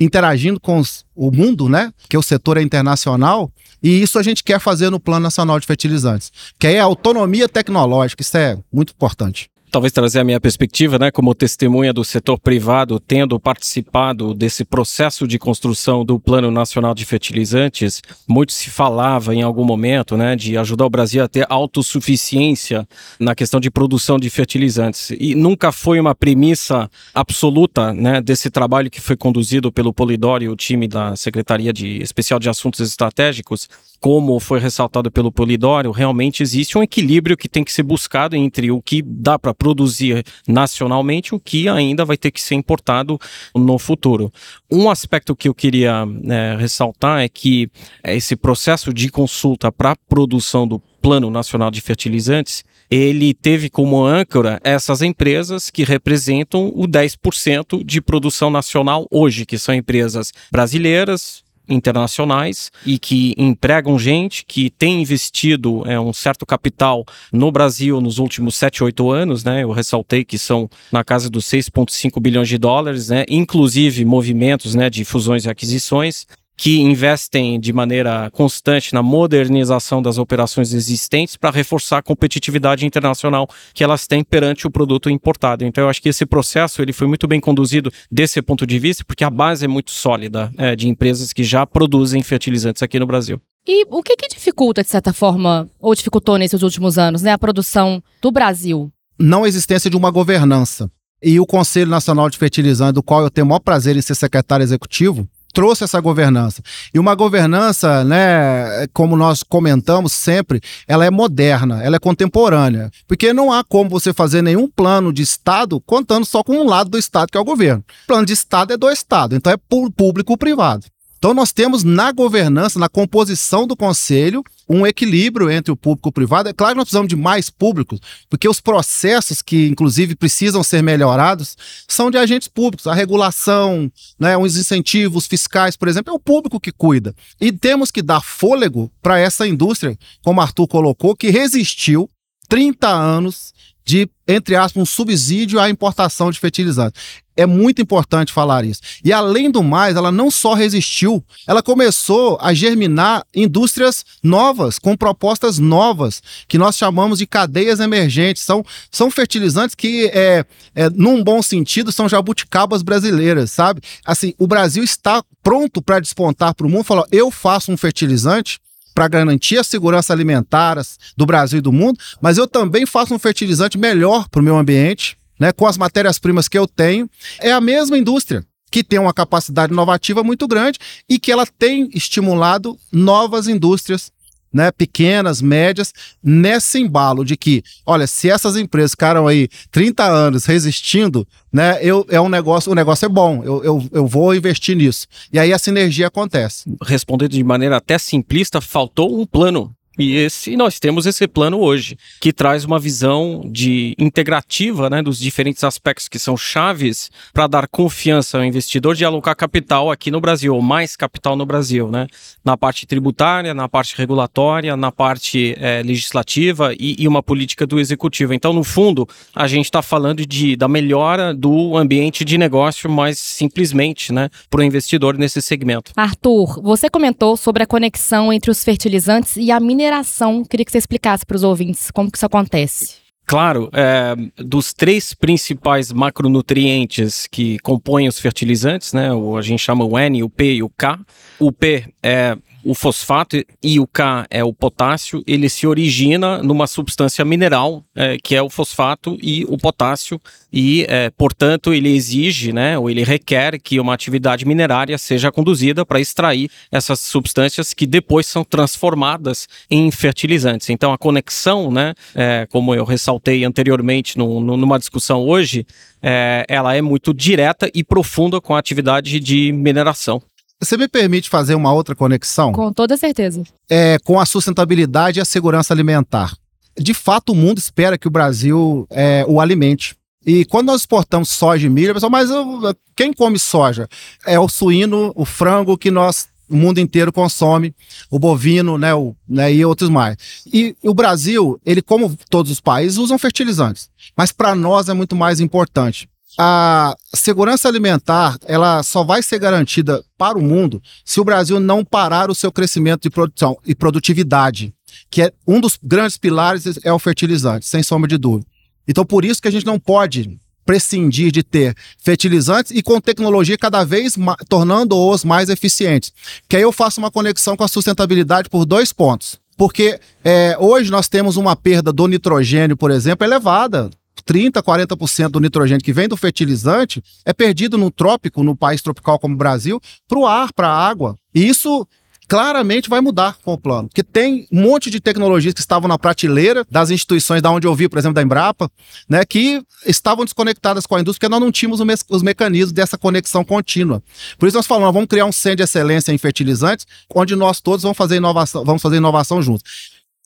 interagindo 0.00 0.58
com 0.58 0.78
os, 0.78 1.04
o 1.14 1.30
mundo, 1.30 1.68
né? 1.68 1.92
Que 2.08 2.18
o 2.18 2.22
setor 2.22 2.56
é 2.56 2.62
internacional, 2.62 3.52
e 3.82 4.02
isso 4.02 4.18
a 4.18 4.22
gente 4.22 4.44
quer 4.44 4.60
fazer 4.60 4.90
no 4.90 5.00
Plano 5.00 5.24
Nacional 5.24 5.58
de 5.58 5.66
Fertilizantes, 5.66 6.30
que 6.58 6.66
é 6.66 6.80
a 6.80 6.84
autonomia 6.84 7.48
tecnológica, 7.48 8.22
isso 8.22 8.36
é 8.36 8.58
muito 8.72 8.92
importante 8.92 9.51
talvez 9.72 9.90
trazer 9.90 10.20
a 10.20 10.24
minha 10.24 10.38
perspectiva, 10.38 10.98
né, 10.98 11.10
como 11.10 11.34
testemunha 11.34 11.94
do 11.94 12.04
setor 12.04 12.38
privado, 12.38 13.00
tendo 13.00 13.40
participado 13.40 14.34
desse 14.34 14.66
processo 14.66 15.26
de 15.26 15.38
construção 15.38 16.04
do 16.04 16.20
Plano 16.20 16.50
Nacional 16.50 16.94
de 16.94 17.06
Fertilizantes, 17.06 18.02
muito 18.28 18.52
se 18.52 18.68
falava 18.68 19.34
em 19.34 19.40
algum 19.40 19.64
momento, 19.64 20.14
né, 20.14 20.36
de 20.36 20.58
ajudar 20.58 20.84
o 20.84 20.90
Brasil 20.90 21.24
a 21.24 21.28
ter 21.28 21.46
autossuficiência 21.48 22.86
na 23.18 23.34
questão 23.34 23.58
de 23.58 23.70
produção 23.70 24.18
de 24.18 24.28
fertilizantes. 24.28 25.10
E 25.18 25.34
nunca 25.34 25.72
foi 25.72 25.98
uma 25.98 26.14
premissa 26.14 26.90
absoluta, 27.14 27.94
né, 27.94 28.20
desse 28.20 28.50
trabalho 28.50 28.90
que 28.90 29.00
foi 29.00 29.16
conduzido 29.16 29.72
pelo 29.72 29.94
Polidoro 29.94 30.44
e 30.44 30.50
o 30.50 30.56
time 30.56 30.86
da 30.86 31.16
Secretaria 31.16 31.72
de 31.72 32.02
Especial 32.02 32.38
de 32.38 32.50
Assuntos 32.50 32.80
Estratégicos, 32.80 33.70
como 34.02 34.40
foi 34.40 34.58
ressaltado 34.58 35.12
pelo 35.12 35.30
Polidoro, 35.30 35.92
realmente 35.92 36.42
existe 36.42 36.76
um 36.76 36.82
equilíbrio 36.82 37.36
que 37.36 37.48
tem 37.48 37.62
que 37.62 37.72
ser 37.72 37.84
buscado 37.84 38.34
entre 38.34 38.68
o 38.68 38.82
que 38.82 39.00
dá 39.00 39.38
para 39.38 39.54
produzir 39.62 40.24
nacionalmente 40.48 41.36
o 41.36 41.38
que 41.38 41.68
ainda 41.68 42.04
vai 42.04 42.16
ter 42.16 42.32
que 42.32 42.40
ser 42.40 42.56
importado 42.56 43.16
no 43.54 43.78
futuro. 43.78 44.32
Um 44.68 44.90
aspecto 44.90 45.36
que 45.36 45.46
eu 45.46 45.54
queria 45.54 46.04
né, 46.04 46.56
ressaltar 46.56 47.20
é 47.20 47.28
que 47.28 47.70
esse 48.02 48.34
processo 48.34 48.92
de 48.92 49.08
consulta 49.08 49.70
para 49.70 49.92
a 49.92 49.96
produção 50.08 50.66
do 50.66 50.80
Plano 51.00 51.30
Nacional 51.30 51.70
de 51.70 51.80
Fertilizantes 51.80 52.64
ele 52.90 53.32
teve 53.32 53.70
como 53.70 54.04
âncora 54.04 54.60
essas 54.64 55.00
empresas 55.00 55.70
que 55.70 55.84
representam 55.84 56.72
o 56.74 56.88
10% 56.88 57.84
de 57.84 58.02
produção 58.02 58.50
nacional 58.50 59.06
hoje, 59.12 59.46
que 59.46 59.58
são 59.58 59.74
empresas 59.74 60.32
brasileiras, 60.50 61.44
internacionais 61.68 62.70
e 62.84 62.98
que 62.98 63.34
empregam 63.38 63.98
gente, 63.98 64.44
que 64.44 64.70
tem 64.70 65.02
investido 65.02 65.82
é, 65.86 65.98
um 65.98 66.12
certo 66.12 66.44
capital 66.44 67.04
no 67.32 67.50
Brasil 67.50 68.00
nos 68.00 68.18
últimos 68.18 68.56
7, 68.56 68.84
8 68.84 69.10
anos, 69.10 69.44
né? 69.44 69.62
Eu 69.62 69.70
ressaltei 69.70 70.24
que 70.24 70.38
são 70.38 70.68
na 70.90 71.04
casa 71.04 71.30
dos 71.30 71.44
6,5 71.46 72.20
bilhões 72.20 72.48
de 72.48 72.58
dólares, 72.58 73.08
né? 73.08 73.24
Inclusive 73.28 74.04
movimentos 74.04 74.74
né, 74.74 74.90
de 74.90 75.04
fusões 75.04 75.44
e 75.44 75.50
aquisições 75.50 76.26
que 76.62 76.80
investem 76.80 77.58
de 77.58 77.72
maneira 77.72 78.30
constante 78.30 78.94
na 78.94 79.02
modernização 79.02 80.00
das 80.00 80.16
operações 80.16 80.72
existentes 80.72 81.36
para 81.36 81.50
reforçar 81.50 81.98
a 81.98 82.02
competitividade 82.02 82.86
internacional 82.86 83.48
que 83.74 83.82
elas 83.82 84.06
têm 84.06 84.22
perante 84.22 84.64
o 84.64 84.70
produto 84.70 85.10
importado. 85.10 85.64
Então, 85.64 85.82
eu 85.82 85.90
acho 85.90 86.00
que 86.00 86.08
esse 86.08 86.24
processo 86.24 86.80
ele 86.80 86.92
foi 86.92 87.08
muito 87.08 87.26
bem 87.26 87.40
conduzido 87.40 87.90
desse 88.08 88.40
ponto 88.40 88.64
de 88.64 88.78
vista, 88.78 89.04
porque 89.04 89.24
a 89.24 89.28
base 89.30 89.64
é 89.64 89.68
muito 89.68 89.90
sólida 89.90 90.52
é, 90.56 90.76
de 90.76 90.88
empresas 90.88 91.32
que 91.32 91.42
já 91.42 91.66
produzem 91.66 92.22
fertilizantes 92.22 92.80
aqui 92.80 92.96
no 93.00 93.08
Brasil. 93.08 93.40
E 93.66 93.84
o 93.90 94.00
que, 94.00 94.14
que 94.14 94.28
dificulta, 94.28 94.84
de 94.84 94.88
certa 94.88 95.12
forma, 95.12 95.68
ou 95.80 95.96
dificultou 95.96 96.38
nesses 96.38 96.62
últimos 96.62 96.96
anos, 96.96 97.22
né, 97.22 97.32
a 97.32 97.38
produção 97.38 98.00
do 98.20 98.30
Brasil? 98.30 98.88
Não 99.18 99.42
a 99.42 99.48
existência 99.48 99.90
de 99.90 99.96
uma 99.96 100.12
governança. 100.12 100.88
E 101.20 101.40
o 101.40 101.46
Conselho 101.46 101.90
Nacional 101.90 102.30
de 102.30 102.38
Fertilizantes, 102.38 102.94
do 102.94 103.02
qual 103.02 103.22
eu 103.22 103.30
tenho 103.30 103.46
o 103.46 103.48
maior 103.48 103.60
prazer 103.60 103.96
em 103.96 104.00
ser 104.02 104.14
secretário 104.14 104.62
executivo, 104.62 105.28
trouxe 105.52 105.84
essa 105.84 106.00
governança. 106.00 106.62
E 106.92 106.98
uma 106.98 107.14
governança, 107.14 108.04
né, 108.04 108.86
como 108.92 109.16
nós 109.16 109.42
comentamos 109.42 110.12
sempre, 110.12 110.60
ela 110.86 111.04
é 111.04 111.10
moderna, 111.10 111.82
ela 111.82 111.96
é 111.96 111.98
contemporânea. 111.98 112.90
Porque 113.06 113.32
não 113.32 113.52
há 113.52 113.62
como 113.64 113.90
você 113.90 114.12
fazer 114.12 114.42
nenhum 114.42 114.68
plano 114.68 115.12
de 115.12 115.22
Estado 115.22 115.80
contando 115.80 116.24
só 116.24 116.42
com 116.42 116.56
um 116.56 116.66
lado 116.66 116.90
do 116.90 116.98
Estado, 116.98 117.30
que 117.30 117.38
é 117.38 117.40
o 117.40 117.44
governo. 117.44 117.84
O 118.04 118.06
plano 118.06 118.26
de 118.26 118.32
Estado 118.32 118.72
é 118.72 118.76
do 118.76 118.90
Estado, 118.90 119.36
então 119.36 119.52
é 119.52 119.56
público-privado. 119.96 120.86
Então, 121.22 121.32
nós 121.32 121.52
temos 121.52 121.84
na 121.84 122.10
governança, 122.10 122.80
na 122.80 122.88
composição 122.88 123.64
do 123.64 123.76
conselho, 123.76 124.42
um 124.68 124.84
equilíbrio 124.84 125.48
entre 125.48 125.70
o 125.70 125.76
público 125.76 126.08
e 126.08 126.10
o 126.10 126.12
privado. 126.12 126.48
É 126.48 126.52
claro 126.52 126.72
que 126.72 126.78
nós 126.78 126.86
precisamos 126.86 127.08
de 127.08 127.14
mais 127.14 127.48
públicos, 127.48 128.00
porque 128.28 128.48
os 128.48 128.60
processos 128.60 129.40
que, 129.40 129.68
inclusive, 129.68 130.16
precisam 130.16 130.64
ser 130.64 130.82
melhorados 130.82 131.56
são 131.86 132.10
de 132.10 132.18
agentes 132.18 132.48
públicos. 132.48 132.88
A 132.88 132.92
regulação, 132.92 133.88
né, 134.18 134.36
os 134.36 134.56
incentivos 134.56 135.28
fiscais, 135.28 135.76
por 135.76 135.86
exemplo, 135.86 136.12
é 136.12 136.16
o 136.16 136.18
público 136.18 136.58
que 136.58 136.72
cuida. 136.72 137.14
E 137.40 137.52
temos 137.52 137.92
que 137.92 138.02
dar 138.02 138.20
fôlego 138.20 138.90
para 139.00 139.16
essa 139.16 139.46
indústria, 139.46 139.96
como 140.24 140.40
Arthur 140.40 140.66
colocou, 140.66 141.14
que 141.14 141.30
resistiu 141.30 142.10
30 142.48 142.88
anos 142.88 143.52
de, 143.84 144.08
entre 144.26 144.56
aspas, 144.56 144.82
um 144.82 144.86
subsídio 144.86 145.60
à 145.60 145.70
importação 145.70 146.32
de 146.32 146.40
fertilizantes. 146.40 147.00
É 147.36 147.46
muito 147.46 147.80
importante 147.80 148.32
falar 148.32 148.64
isso. 148.64 148.80
E 149.04 149.12
além 149.12 149.50
do 149.50 149.62
mais, 149.62 149.96
ela 149.96 150.12
não 150.12 150.30
só 150.30 150.54
resistiu, 150.54 151.24
ela 151.46 151.62
começou 151.62 152.38
a 152.40 152.52
germinar 152.52 153.24
indústrias 153.34 154.04
novas, 154.22 154.78
com 154.78 154.96
propostas 154.96 155.58
novas, 155.58 156.22
que 156.46 156.58
nós 156.58 156.76
chamamos 156.76 157.18
de 157.18 157.26
cadeias 157.26 157.80
emergentes. 157.80 158.42
São, 158.42 158.64
são 158.90 159.10
fertilizantes 159.10 159.74
que, 159.74 160.06
é, 160.12 160.44
é, 160.74 160.90
num 160.90 161.22
bom 161.24 161.40
sentido, 161.42 161.90
são 161.90 162.08
jabuticabas 162.08 162.82
brasileiras, 162.82 163.50
sabe? 163.50 163.80
Assim, 164.04 164.34
o 164.38 164.46
Brasil 164.46 164.84
está 164.84 165.22
pronto 165.42 165.80
para 165.80 166.00
despontar 166.00 166.54
para 166.54 166.66
o 166.66 166.70
mundo. 166.70 166.84
Falou, 166.84 167.06
eu 167.10 167.30
faço 167.30 167.72
um 167.72 167.76
fertilizante 167.76 168.60
para 168.94 169.08
garantir 169.08 169.58
a 169.58 169.64
segurança 169.64 170.12
alimentar 170.12 170.76
do 171.16 171.26
Brasil 171.26 171.58
e 171.58 171.62
do 171.62 171.72
mundo, 171.72 171.98
mas 172.20 172.38
eu 172.38 172.46
também 172.46 172.86
faço 172.86 173.14
um 173.14 173.18
fertilizante 173.18 173.78
melhor 173.78 174.28
para 174.28 174.40
o 174.40 174.44
meu 174.44 174.56
ambiente, 174.56 175.16
né, 175.38 175.52
com 175.52 175.66
as 175.66 175.76
matérias-primas 175.76 176.48
que 176.48 176.58
eu 176.58 176.66
tenho. 176.66 177.08
É 177.40 177.52
a 177.52 177.60
mesma 177.60 177.98
indústria 177.98 178.44
que 178.70 178.82
tem 178.82 178.98
uma 178.98 179.12
capacidade 179.12 179.72
inovativa 179.72 180.24
muito 180.24 180.48
grande 180.48 180.78
e 181.08 181.18
que 181.18 181.30
ela 181.30 181.46
tem 181.46 181.90
estimulado 181.92 182.78
novas 182.90 183.46
indústrias 183.46 184.10
né, 184.52 184.70
pequenas, 184.70 185.40
médias, 185.40 185.92
nesse 186.22 186.78
embalo 186.78 187.24
de 187.24 187.36
que, 187.36 187.62
olha, 187.86 188.06
se 188.06 188.28
essas 188.28 188.56
empresas 188.56 188.90
ficaram 188.90 189.26
aí 189.26 189.48
30 189.70 190.04
anos 190.04 190.44
resistindo, 190.44 191.26
né, 191.52 191.78
eu, 191.80 192.06
é 192.10 192.20
um 192.20 192.28
negócio, 192.28 192.70
o 192.70 192.74
negócio 192.74 193.06
é 193.06 193.08
bom, 193.08 193.42
eu, 193.42 193.64
eu, 193.64 193.88
eu 193.90 194.06
vou 194.06 194.34
investir 194.34 194.76
nisso. 194.76 195.06
E 195.32 195.38
aí 195.38 195.52
a 195.52 195.58
sinergia 195.58 196.08
acontece. 196.08 196.64
Respondendo 196.82 197.30
de 197.30 197.42
maneira 197.42 197.78
até 197.78 197.96
simplista, 197.98 198.60
faltou 198.60 199.18
um 199.18 199.24
plano 199.24 199.74
e 200.02 200.16
esse 200.16 200.56
nós 200.56 200.80
temos 200.80 201.06
esse 201.06 201.28
plano 201.28 201.60
hoje, 201.60 201.96
que 202.20 202.32
traz 202.32 202.64
uma 202.64 202.78
visão 202.78 203.42
de 203.46 203.94
integrativa 203.96 204.90
né, 204.90 205.00
dos 205.00 205.18
diferentes 205.18 205.62
aspectos 205.62 206.08
que 206.08 206.18
são 206.18 206.36
chaves 206.36 207.10
para 207.32 207.46
dar 207.46 207.68
confiança 207.68 208.38
ao 208.38 208.44
investidor 208.44 208.96
de 208.96 209.04
alocar 209.04 209.36
capital 209.36 209.90
aqui 209.90 210.10
no 210.10 210.20
Brasil, 210.20 210.54
ou 210.54 210.60
mais 210.60 210.96
capital 210.96 211.36
no 211.36 211.46
Brasil, 211.46 211.88
né? 211.88 212.08
Na 212.44 212.56
parte 212.56 212.84
tributária, 212.84 213.54
na 213.54 213.68
parte 213.68 213.96
regulatória, 213.96 214.76
na 214.76 214.90
parte 214.90 215.54
é, 215.58 215.82
legislativa 215.82 216.74
e, 216.78 216.96
e, 216.98 217.06
uma 217.06 217.22
política 217.22 217.64
do 217.64 217.78
executivo. 217.78 218.34
Então, 218.34 218.52
no 218.52 218.64
fundo, 218.64 219.08
a 219.34 219.46
gente 219.46 219.66
está 219.66 219.82
falando 219.82 220.26
de, 220.26 220.56
da 220.56 220.66
melhora 220.66 221.32
do 221.32 221.76
ambiente 221.76 222.24
de 222.24 222.36
negócio 222.36 222.90
mais 222.90 223.18
simplesmente 223.18 224.12
né, 224.12 224.28
para 224.50 224.60
o 224.60 224.64
investidor 224.64 225.16
nesse 225.16 225.40
segmento. 225.40 225.92
Arthur, 225.96 226.60
você 226.60 226.90
comentou 226.90 227.36
sobre 227.36 227.62
a 227.62 227.66
conexão 227.66 228.32
entre 228.32 228.50
os 228.50 228.64
fertilizantes 228.64 229.36
e 229.36 229.50
a 229.50 229.60
mineração 229.60 229.91
mineração. 229.92 230.44
Queria 230.44 230.64
que 230.64 230.72
você 230.72 230.78
explicasse 230.78 231.26
para 231.26 231.36
os 231.36 231.42
ouvintes 231.42 231.90
como 231.90 232.10
que 232.10 232.16
isso 232.16 232.26
acontece. 232.26 233.02
Claro, 233.24 233.70
é, 233.72 234.16
dos 234.36 234.72
três 234.72 235.14
principais 235.14 235.92
macronutrientes 235.92 237.28
que 237.28 237.58
compõem 237.60 238.08
os 238.08 238.18
fertilizantes, 238.18 238.92
né, 238.92 239.12
o, 239.12 239.36
a 239.36 239.42
gente 239.42 239.60
chama 239.60 239.84
o 239.84 239.96
N, 239.96 240.22
o 240.24 240.28
P 240.28 240.54
e 240.54 240.62
o 240.62 240.68
K. 240.68 240.98
O 241.38 241.52
P 241.52 241.84
é 242.02 242.36
o 242.64 242.74
fosfato 242.74 243.42
e 243.62 243.80
o 243.80 243.86
K 243.86 244.26
é 244.30 244.44
o 244.44 244.52
potássio, 244.52 245.22
ele 245.26 245.48
se 245.48 245.66
origina 245.66 246.42
numa 246.42 246.66
substância 246.66 247.24
mineral, 247.24 247.84
é, 247.94 248.16
que 248.22 248.34
é 248.34 248.42
o 248.42 248.48
fosfato 248.48 249.18
e 249.20 249.44
o 249.48 249.56
potássio, 249.56 250.20
e, 250.52 250.86
é, 250.88 251.10
portanto, 251.10 251.72
ele 251.72 251.88
exige, 251.88 252.52
né, 252.52 252.78
ou 252.78 252.88
ele 252.88 253.02
requer 253.04 253.58
que 253.58 253.80
uma 253.80 253.94
atividade 253.94 254.44
minerária 254.44 254.96
seja 254.98 255.32
conduzida 255.32 255.84
para 255.84 256.00
extrair 256.00 256.50
essas 256.70 257.00
substâncias 257.00 257.74
que 257.74 257.86
depois 257.86 258.26
são 258.26 258.44
transformadas 258.44 259.48
em 259.70 259.90
fertilizantes. 259.90 260.70
Então, 260.70 260.92
a 260.92 260.98
conexão, 260.98 261.70
né, 261.70 261.94
é, 262.14 262.46
como 262.50 262.74
eu 262.74 262.84
ressaltei 262.84 263.44
anteriormente 263.44 264.16
no, 264.16 264.40
no, 264.40 264.56
numa 264.56 264.78
discussão 264.78 265.22
hoje, 265.22 265.66
é, 266.02 266.44
ela 266.48 266.74
é 266.74 266.82
muito 266.82 267.14
direta 267.14 267.70
e 267.74 267.84
profunda 267.84 268.40
com 268.40 268.54
a 268.54 268.58
atividade 268.58 269.20
de 269.20 269.52
mineração. 269.52 270.20
Você 270.62 270.76
me 270.76 270.86
permite 270.86 271.28
fazer 271.28 271.56
uma 271.56 271.72
outra 271.72 271.92
conexão? 271.92 272.52
Com 272.52 272.72
toda 272.72 272.96
certeza. 272.96 273.42
É, 273.68 273.98
com 274.04 274.20
a 274.20 274.24
sustentabilidade 274.24 275.18
e 275.18 275.20
a 275.20 275.24
segurança 275.24 275.74
alimentar. 275.74 276.36
De 276.78 276.94
fato, 276.94 277.32
o 277.32 277.34
mundo 277.34 277.58
espera 277.58 277.98
que 277.98 278.06
o 278.06 278.10
Brasil 278.10 278.86
é, 278.88 279.24
o 279.26 279.40
alimente. 279.40 279.96
E 280.24 280.44
quando 280.44 280.68
nós 280.68 280.82
exportamos 280.82 281.30
soja 281.30 281.66
e 281.66 281.70
milho, 281.70 281.92
pessoal, 281.92 282.10
mas 282.10 282.30
eu, 282.30 282.76
quem 282.94 283.12
come 283.12 283.40
soja? 283.40 283.88
É 284.24 284.38
o 284.38 284.48
suíno, 284.48 285.12
o 285.16 285.24
frango 285.24 285.76
que 285.76 285.90
nós 285.90 286.28
o 286.48 286.56
mundo 286.56 286.78
inteiro 286.78 287.10
consome, 287.10 287.74
o 288.10 288.18
bovino, 288.18 288.76
né, 288.76 288.94
o, 288.94 289.16
né, 289.26 289.52
e 289.52 289.64
outros 289.64 289.88
mais. 289.88 290.16
E 290.52 290.76
o 290.82 290.92
Brasil, 290.92 291.58
ele 291.64 291.80
como 291.80 292.14
todos 292.28 292.52
os 292.52 292.60
países, 292.60 292.98
usam 292.98 293.18
fertilizantes, 293.18 293.88
mas 294.14 294.32
para 294.32 294.54
nós 294.54 294.90
é 294.90 294.92
muito 294.92 295.16
mais 295.16 295.40
importante. 295.40 296.06
A 296.38 296.96
segurança 297.14 297.68
alimentar, 297.68 298.38
ela 298.46 298.82
só 298.82 299.04
vai 299.04 299.22
ser 299.22 299.38
garantida 299.38 300.02
para 300.16 300.38
o 300.38 300.42
mundo 300.42 300.82
se 301.04 301.20
o 301.20 301.24
Brasil 301.24 301.60
não 301.60 301.84
parar 301.84 302.30
o 302.30 302.34
seu 302.34 302.50
crescimento 302.50 303.02
de 303.02 303.10
produção 303.10 303.56
e 303.66 303.74
produtividade, 303.74 304.72
que 305.10 305.22
é 305.22 305.32
um 305.46 305.60
dos 305.60 305.78
grandes 305.82 306.16
pilares 306.16 306.64
é 306.82 306.92
o 306.92 306.98
fertilizante, 306.98 307.66
sem 307.66 307.82
sombra 307.82 308.08
de 308.08 308.16
dúvida. 308.16 308.46
Então, 308.88 309.04
por 309.04 309.24
isso 309.24 309.40
que 309.40 309.48
a 309.48 309.52
gente 309.52 309.66
não 309.66 309.78
pode 309.78 310.38
prescindir 310.64 311.30
de 311.32 311.42
ter 311.42 311.74
fertilizantes 311.98 312.72
e 312.72 312.82
com 312.82 313.00
tecnologia 313.00 313.58
cada 313.58 313.84
vez 313.84 314.16
tornando-os 314.48 315.24
mais 315.24 315.48
eficientes. 315.48 316.12
Que 316.48 316.56
aí 316.56 316.62
eu 316.62 316.72
faço 316.72 317.00
uma 317.00 317.10
conexão 317.10 317.56
com 317.56 317.64
a 317.64 317.68
sustentabilidade 317.68 318.48
por 318.48 318.64
dois 318.64 318.92
pontos. 318.92 319.40
Porque 319.56 320.00
é, 320.24 320.56
hoje 320.58 320.90
nós 320.90 321.08
temos 321.08 321.36
uma 321.36 321.54
perda 321.54 321.92
do 321.92 322.06
nitrogênio, 322.06 322.76
por 322.76 322.90
exemplo, 322.90 323.26
elevada. 323.26 323.90
30, 324.24 324.62
40% 324.62 325.28
do 325.28 325.40
nitrogênio 325.40 325.84
que 325.84 325.92
vem 325.92 326.08
do 326.08 326.16
fertilizante 326.16 327.02
é 327.24 327.32
perdido 327.32 327.76
no 327.76 327.90
trópico, 327.90 328.42
no 328.42 328.56
país 328.56 328.82
tropical 328.82 329.18
como 329.18 329.34
o 329.34 329.38
Brasil, 329.38 329.80
para 330.08 330.18
o 330.18 330.26
ar, 330.26 330.52
para 330.52 330.68
a 330.68 330.88
água. 330.88 331.16
E 331.34 331.46
isso 331.46 331.86
claramente 332.32 332.88
vai 332.88 333.02
mudar 333.02 333.36
com 333.44 333.52
o 333.52 333.58
plano. 333.58 333.88
Porque 333.88 334.02
tem 334.02 334.46
um 334.50 334.62
monte 334.62 334.90
de 334.90 335.00
tecnologias 335.00 335.52
que 335.52 335.60
estavam 335.60 335.86
na 335.86 335.98
prateleira 335.98 336.64
das 336.70 336.88
instituições 336.88 337.42
da 337.42 337.50
onde 337.50 337.66
eu 337.66 337.74
vi, 337.74 337.90
por 337.90 337.98
exemplo, 337.98 338.14
da 338.14 338.22
Embrapa, 338.22 338.70
né, 339.06 339.22
que 339.22 339.62
estavam 339.84 340.24
desconectadas 340.24 340.86
com 340.86 340.96
a 340.96 341.00
indústria 341.02 341.28
porque 341.28 341.30
nós 341.30 341.40
não 341.40 341.52
tínhamos 341.52 341.78
os 342.08 342.22
mecanismos 342.22 342.72
dessa 342.72 342.96
conexão 342.96 343.44
contínua. 343.44 344.02
Por 344.38 344.46
isso 344.46 344.56
nós 344.56 344.66
falamos, 344.66 344.94
vamos 344.94 345.08
criar 345.08 345.26
um 345.26 345.32
centro 345.32 345.58
de 345.58 345.62
excelência 345.64 346.10
em 346.10 346.16
fertilizantes, 346.16 346.86
onde 347.14 347.36
nós 347.36 347.60
todos 347.60 347.82
vamos 347.82 347.98
fazer 347.98 348.16
inovação, 348.16 348.64
vamos 348.64 348.80
fazer 348.80 348.96
inovação 348.96 349.42
juntos. 349.42 349.64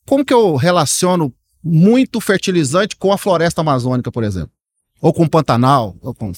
Como 0.07 0.25
que 0.25 0.33
eu 0.33 0.55
relaciono 0.55 1.35
muito 1.67 2.21
fertilizante 2.21 2.97
com 2.97 3.13
a 3.13 3.19
floresta 3.19 3.61
amazônica, 3.61 4.13
por 4.13 4.23
exemplo? 4.23 4.51
ou 5.01 5.13
com 5.13 5.29
Pantanal. 5.29 5.97
Ou 6.01 6.15
com... 6.15 6.33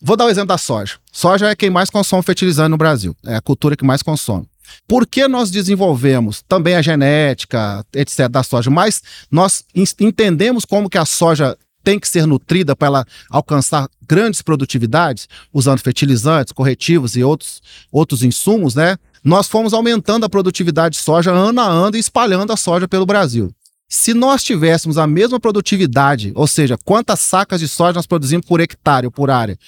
Vou 0.00 0.16
dar 0.16 0.26
o 0.26 0.30
exemplo 0.30 0.48
da 0.48 0.58
soja. 0.58 0.94
Soja 1.12 1.48
é 1.48 1.56
quem 1.56 1.70
mais 1.70 1.90
consome 1.90 2.22
fertilizante 2.22 2.70
no 2.70 2.76
Brasil. 2.76 3.14
É 3.24 3.36
a 3.36 3.40
cultura 3.40 3.76
que 3.76 3.84
mais 3.84 4.02
consome. 4.02 4.48
Por 4.86 5.06
que 5.06 5.26
nós 5.26 5.50
desenvolvemos 5.50 6.42
também 6.46 6.74
a 6.74 6.82
genética, 6.82 7.84
etc., 7.94 8.28
da 8.28 8.42
soja? 8.42 8.70
Mas 8.70 9.02
nós 9.30 9.64
entendemos 9.98 10.64
como 10.64 10.90
que 10.90 10.98
a 10.98 11.06
soja 11.06 11.56
tem 11.82 11.98
que 11.98 12.08
ser 12.08 12.26
nutrida 12.26 12.76
para 12.76 12.88
ela 12.88 13.06
alcançar 13.30 13.88
grandes 14.06 14.42
produtividades, 14.42 15.26
usando 15.52 15.78
fertilizantes, 15.78 16.52
corretivos 16.52 17.16
e 17.16 17.22
outros, 17.22 17.62
outros 17.90 18.22
insumos, 18.22 18.74
né? 18.74 18.98
Nós 19.24 19.48
fomos 19.48 19.72
aumentando 19.72 20.26
a 20.26 20.28
produtividade 20.28 20.96
de 20.96 21.02
soja 21.02 21.30
ano 21.30 21.60
a 21.60 21.66
ano 21.66 21.96
e 21.96 22.00
espalhando 22.00 22.52
a 22.52 22.56
soja 22.56 22.86
pelo 22.86 23.06
Brasil. 23.06 23.50
Se 23.88 24.12
nós 24.12 24.44
tivéssemos 24.44 24.98
a 24.98 25.06
mesma 25.06 25.40
produtividade, 25.40 26.30
ou 26.34 26.46
seja, 26.46 26.76
quantas 26.84 27.20
sacas 27.20 27.58
de 27.58 27.66
soja 27.66 27.94
nós 27.94 28.06
produzimos 28.06 28.46
por 28.46 28.60
hectare 28.60 29.06
ou 29.06 29.10
por 29.10 29.30
área, 29.30 29.58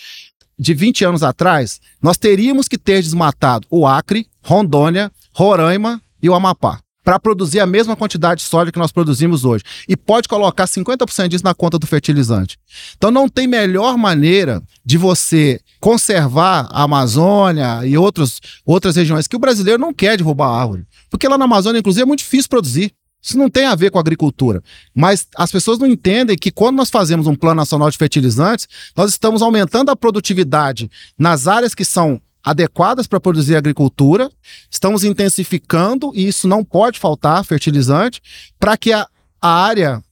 de 0.59 0.75
20 0.75 1.07
anos 1.07 1.23
atrás, 1.23 1.81
nós 2.03 2.19
teríamos 2.19 2.69
que 2.69 2.77
ter 2.77 3.03
desmatado 3.03 3.67
o 3.71 3.87
Acre, 3.87 4.27
Rondônia, 4.45 5.11
Roraima 5.33 6.03
e 6.23 6.29
o 6.29 6.35
Amapá 6.35 6.81
para 7.03 7.19
produzir 7.19 7.61
a 7.61 7.67
mesma 7.67 7.97
quantidade 7.97 8.43
de 8.43 8.47
soja 8.47 8.71
que 8.71 8.79
nós 8.79 8.93
produzimos 8.93 9.45
hoje. 9.45 9.65
E 9.89 9.97
pode 9.97 10.29
colocar 10.29 10.67
50% 10.67 11.29
disso 11.29 11.43
na 11.43 11.55
conta 11.55 11.79
do 11.79 11.87
fertilizante. 11.87 12.59
Então 12.97 13.11
não 13.11 13.29
tem 13.29 13.47
melhor 13.47 13.97
maneira 13.97 14.63
de 14.85 14.99
você 14.99 15.61
conservar 15.81 16.69
a 16.71 16.83
Amazônia 16.83 17.87
e 17.87 17.97
outros, 17.97 18.41
outras 18.67 18.97
regiões 18.97 19.27
que 19.27 19.35
o 19.35 19.41
brasileiro 19.41 19.81
não 19.81 19.95
quer 19.95 20.17
derrubar 20.17 20.49
a 20.49 20.61
árvore. 20.61 20.87
Porque 21.09 21.27
lá 21.27 21.39
na 21.39 21.47
Amazônia, 21.47 21.79
inclusive, 21.79 22.03
é 22.03 22.07
muito 22.07 22.21
difícil 22.21 22.51
produzir. 22.51 22.93
Isso 23.23 23.37
não 23.37 23.51
tem 23.51 23.67
a 23.67 23.75
ver 23.75 23.91
com 23.91 23.99
agricultura. 23.99 24.63
Mas 24.95 25.27
as 25.37 25.53
pessoas 25.53 25.79
não 25.79 25.87
entendem 25.87 26.37
que 26.37 26.51
quando 26.51 26.77
nós 26.77 26.91
fazemos 26.91 27.27
um 27.27 27.35
plano 27.35 27.57
nacional 27.57 27.91
de 27.91 27.99
fertilizantes, 27.99 28.67
nós 28.97 29.11
estamos 29.11 29.43
aumentando 29.43 29.91
a 29.91 29.97
produtividade 29.97 30.91
nas 31.19 31.47
áreas 31.47 31.75
que 31.75 31.85
são 31.85 32.21
adequadas 32.43 33.07
para 33.07 33.21
produzir 33.21 33.55
agricultura, 33.55 34.31
estamos 34.71 35.05
intensificando, 35.05 36.11
e 36.15 36.27
isso 36.27 36.49
não 36.49 36.65
pode 36.65 36.99
faltar, 36.99 37.45
fertilizante, 37.45 38.23
para 38.59 38.77
que 38.79 38.93
a, 38.93 39.07
a 39.41 39.49
área 39.49 40.03